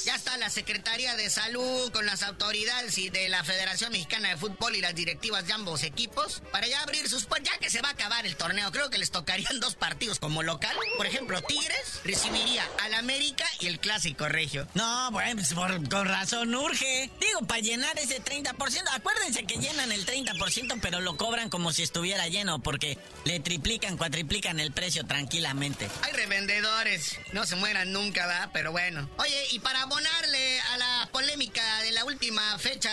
Ya 0.05 0.15
está 0.15 0.39
la 0.39 0.49
Secretaría 0.49 1.17
de 1.17 1.29
Salud 1.29 1.93
con 1.93 2.07
las 2.07 2.23
autoridades 2.23 2.97
y 2.97 3.11
de 3.11 3.29
la 3.29 3.45
Federación 3.45 3.93
Mexicana 3.93 4.31
de 4.31 4.39
Fútbol 4.39 4.75
y 4.75 4.81
las 4.81 4.95
directivas 4.95 5.47
de 5.47 5.53
ambos 5.53 5.83
equipos 5.83 6.41
para 6.51 6.67
ya 6.67 6.81
abrir 6.81 7.09
sus 7.11 7.27
puertas, 7.27 7.53
ya 7.53 7.59
que 7.59 7.69
se 7.69 7.83
va 7.83 7.91
a 7.91 7.93
acabar 7.93 8.25
el 8.25 8.35
torneo. 8.35 8.73
Creo 8.73 8.89
que 8.89 8.97
les 8.97 9.11
tocarían 9.11 9.61
dos 9.61 9.75
partidos 9.75 10.19
como 10.19 10.43
local. 10.43 10.75
Por 10.97 11.05
ejemplo, 11.07 11.43
Tigres 11.43 12.01
recibiría 12.05 12.48
al 12.57 12.95
América 12.95 13.45
y 13.61 13.67
el 13.67 13.79
Clásico 13.79 14.29
Regio. 14.29 14.67
No, 14.75 15.11
bueno, 15.11 15.37
pues 15.37 15.53
con 15.91 16.07
razón 16.07 16.55
urge. 16.55 17.11
Digo, 17.21 17.47
para 17.47 17.61
llenar 17.61 17.99
ese 17.99 18.23
30%, 18.23 18.55
acuérdense 18.93 19.45
que 19.45 19.57
llenan 19.57 19.93
el 19.93 20.07
30%, 20.07 20.79
pero 20.81 21.01
lo 21.01 21.17
cobran 21.17 21.51
como 21.51 21.73
si 21.73 21.83
estuviera 21.83 22.27
lleno, 22.29 22.61
porque 22.61 22.99
le 23.25 23.41
triplican, 23.41 23.97
cuatriplican 23.97 24.61
el 24.61 24.73
precio 24.73 25.05
tranquilamente. 25.05 25.89
Hay 26.03 26.13
revendedores, 26.13 27.17
no 27.33 27.45
se 27.45 27.57
mueran 27.57 27.93
nunca, 27.93 28.27
¿verdad? 28.27 28.51
Pero 28.53 28.73
bueno. 28.73 29.09
Oye, 29.19 29.47
y 29.51 29.59
para 29.59 29.83
abonarle 29.83 30.61
a 30.61 30.79
la 30.79 31.09
polémica 31.13 31.83
de 31.83 31.93
la 31.93 32.05
última 32.05 32.59
fecha 32.59 32.91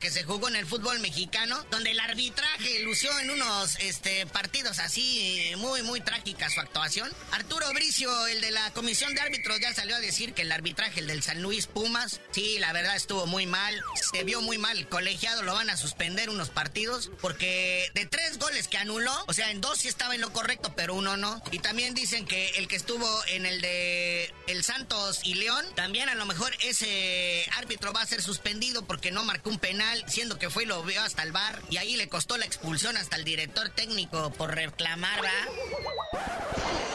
que 0.00 0.10
se 0.10 0.24
jugó 0.24 0.48
en 0.48 0.56
el 0.56 0.66
fútbol 0.66 1.00
mexicano, 1.00 1.62
donde 1.70 1.90
el 1.90 2.00
arbitraje 2.00 2.80
lució 2.80 3.10
en 3.18 3.30
unos 3.30 3.76
este, 3.80 4.26
partidos 4.26 4.78
así 4.78 5.52
muy, 5.58 5.82
muy 5.82 6.00
trágica 6.00 6.48
su 6.48 6.60
actuación. 6.60 7.10
Arturo 7.32 7.70
Bricio, 7.74 8.26
el 8.28 8.40
de 8.40 8.50
la 8.52 8.70
comisión 8.72 8.85
de 8.86 9.20
árbitros, 9.20 9.58
ya 9.58 9.74
salió 9.74 9.96
a 9.96 10.00
decir 10.00 10.32
que 10.32 10.42
el 10.42 10.52
arbitraje, 10.52 11.00
el 11.00 11.08
del 11.08 11.20
San 11.20 11.42
Luis 11.42 11.66
Pumas, 11.66 12.20
sí, 12.30 12.60
la 12.60 12.72
verdad 12.72 12.94
estuvo 12.94 13.26
muy 13.26 13.44
mal. 13.44 13.82
Se 14.12 14.22
vio 14.22 14.40
muy 14.42 14.58
mal. 14.58 14.78
El 14.78 14.88
colegiado 14.88 15.42
lo 15.42 15.54
van 15.54 15.70
a 15.70 15.76
suspender 15.76 16.30
unos 16.30 16.50
partidos 16.50 17.10
porque 17.20 17.90
de 17.94 18.06
tres 18.06 18.38
goles 18.38 18.68
que 18.68 18.78
anuló, 18.78 19.12
o 19.26 19.32
sea, 19.32 19.50
en 19.50 19.60
dos 19.60 19.78
sí 19.78 19.88
estaba 19.88 20.14
en 20.14 20.20
lo 20.20 20.32
correcto, 20.32 20.72
pero 20.76 20.94
uno 20.94 21.16
no. 21.16 21.42
Y 21.50 21.58
también 21.58 21.94
dicen 21.94 22.26
que 22.26 22.50
el 22.50 22.68
que 22.68 22.76
estuvo 22.76 23.08
en 23.26 23.44
el 23.44 23.60
de 23.60 24.32
el 24.46 24.62
Santos 24.62 25.20
y 25.24 25.34
León, 25.34 25.66
también 25.74 26.08
a 26.08 26.14
lo 26.14 26.24
mejor 26.24 26.56
ese 26.62 27.44
árbitro 27.56 27.92
va 27.92 28.02
a 28.02 28.06
ser 28.06 28.22
suspendido 28.22 28.86
porque 28.86 29.10
no 29.10 29.24
marcó 29.24 29.50
un 29.50 29.58
penal, 29.58 30.04
siendo 30.06 30.38
que 30.38 30.48
fue 30.48 30.62
y 30.62 30.66
lo 30.66 30.84
vio 30.84 31.02
hasta 31.02 31.24
el 31.24 31.32
bar. 31.32 31.60
Y 31.70 31.78
ahí 31.78 31.96
le 31.96 32.08
costó 32.08 32.36
la 32.36 32.46
expulsión 32.46 32.96
hasta 32.96 33.16
el 33.16 33.24
director 33.24 33.68
técnico 33.70 34.32
por 34.32 34.54
reclamar, 34.54 35.24
¿va? 35.24 36.85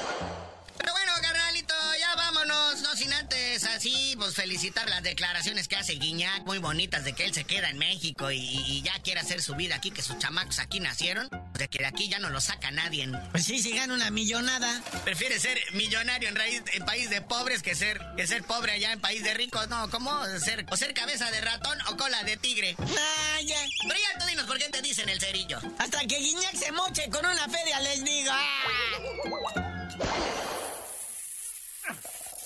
Sin 3.02 3.14
antes 3.14 3.64
así, 3.64 4.16
pues 4.16 4.36
felicitar 4.36 4.88
las 4.88 5.02
declaraciones 5.02 5.68
que 5.68 5.76
hace 5.76 5.94
Guiñac, 5.94 6.46
muy 6.46 6.60
bonitas 6.60 7.04
de 7.04 7.14
que 7.14 7.26
él 7.26 7.34
se 7.34 7.46
queda 7.46 7.72
en 7.72 7.80
México 7.80 8.30
y 8.30 8.80
ya 8.84 8.94
quiere 9.00 9.20
hacer 9.20 9.42
su 9.42 9.56
vida 9.56 9.74
aquí, 9.76 9.90
que 9.90 10.04
sus 10.04 10.20
chamacos 10.20 10.60
aquí 10.60 10.80
nacieron 10.80 11.28
de 11.54 11.68
que 11.68 11.80
de 11.80 11.88
aquí 11.88 12.10
ya 12.10 12.20
no 12.20 12.30
lo 12.30 12.40
saca 12.40 12.70
nadie. 12.70 13.10
Pues 13.32 13.46
sí, 13.46 13.60
si 13.60 13.72
gana 13.72 13.96
una 13.96 14.12
millonada. 14.12 14.84
Prefiere 15.04 15.40
ser 15.40 15.60
millonario 15.74 16.30
en, 16.30 16.36
raíz, 16.36 16.62
en 16.74 16.86
país 16.86 17.10
de 17.10 17.24
pobres 17.24 17.64
que 17.64 17.74
ser, 17.74 18.00
que 18.16 18.28
ser 18.28 18.44
pobre 18.44 18.74
allá 18.74 18.92
en 18.92 19.02
país 19.02 19.24
de 19.24 19.34
ricos. 19.34 19.68
No, 19.68 19.90
¿cómo? 19.90 20.24
Ser, 20.38 20.68
o 20.70 20.78
ser 20.78 20.94
cabeza 20.94 21.32
de 21.32 21.42
ratón 21.42 21.80
o 21.88 21.98
cola 21.98 22.24
de 22.24 22.38
tigre. 22.38 22.76
Ah, 22.78 23.42
ya. 23.44 23.58
Pero 23.82 23.96
ya 23.96 24.20
tú 24.20 24.26
dinos 24.28 24.46
por 24.46 24.60
qué 24.60 24.70
te 24.70 24.84
dicen 24.84 25.10
el 25.10 25.20
cerillo. 25.20 25.60
Hasta 25.80 26.06
que 26.06 26.20
Guiñac 26.20 26.56
se 26.56 26.72
moche 26.72 27.10
con 27.10 27.26
una 27.26 27.48
feria, 27.50 27.80
les 27.80 28.04
digo. 28.04 28.32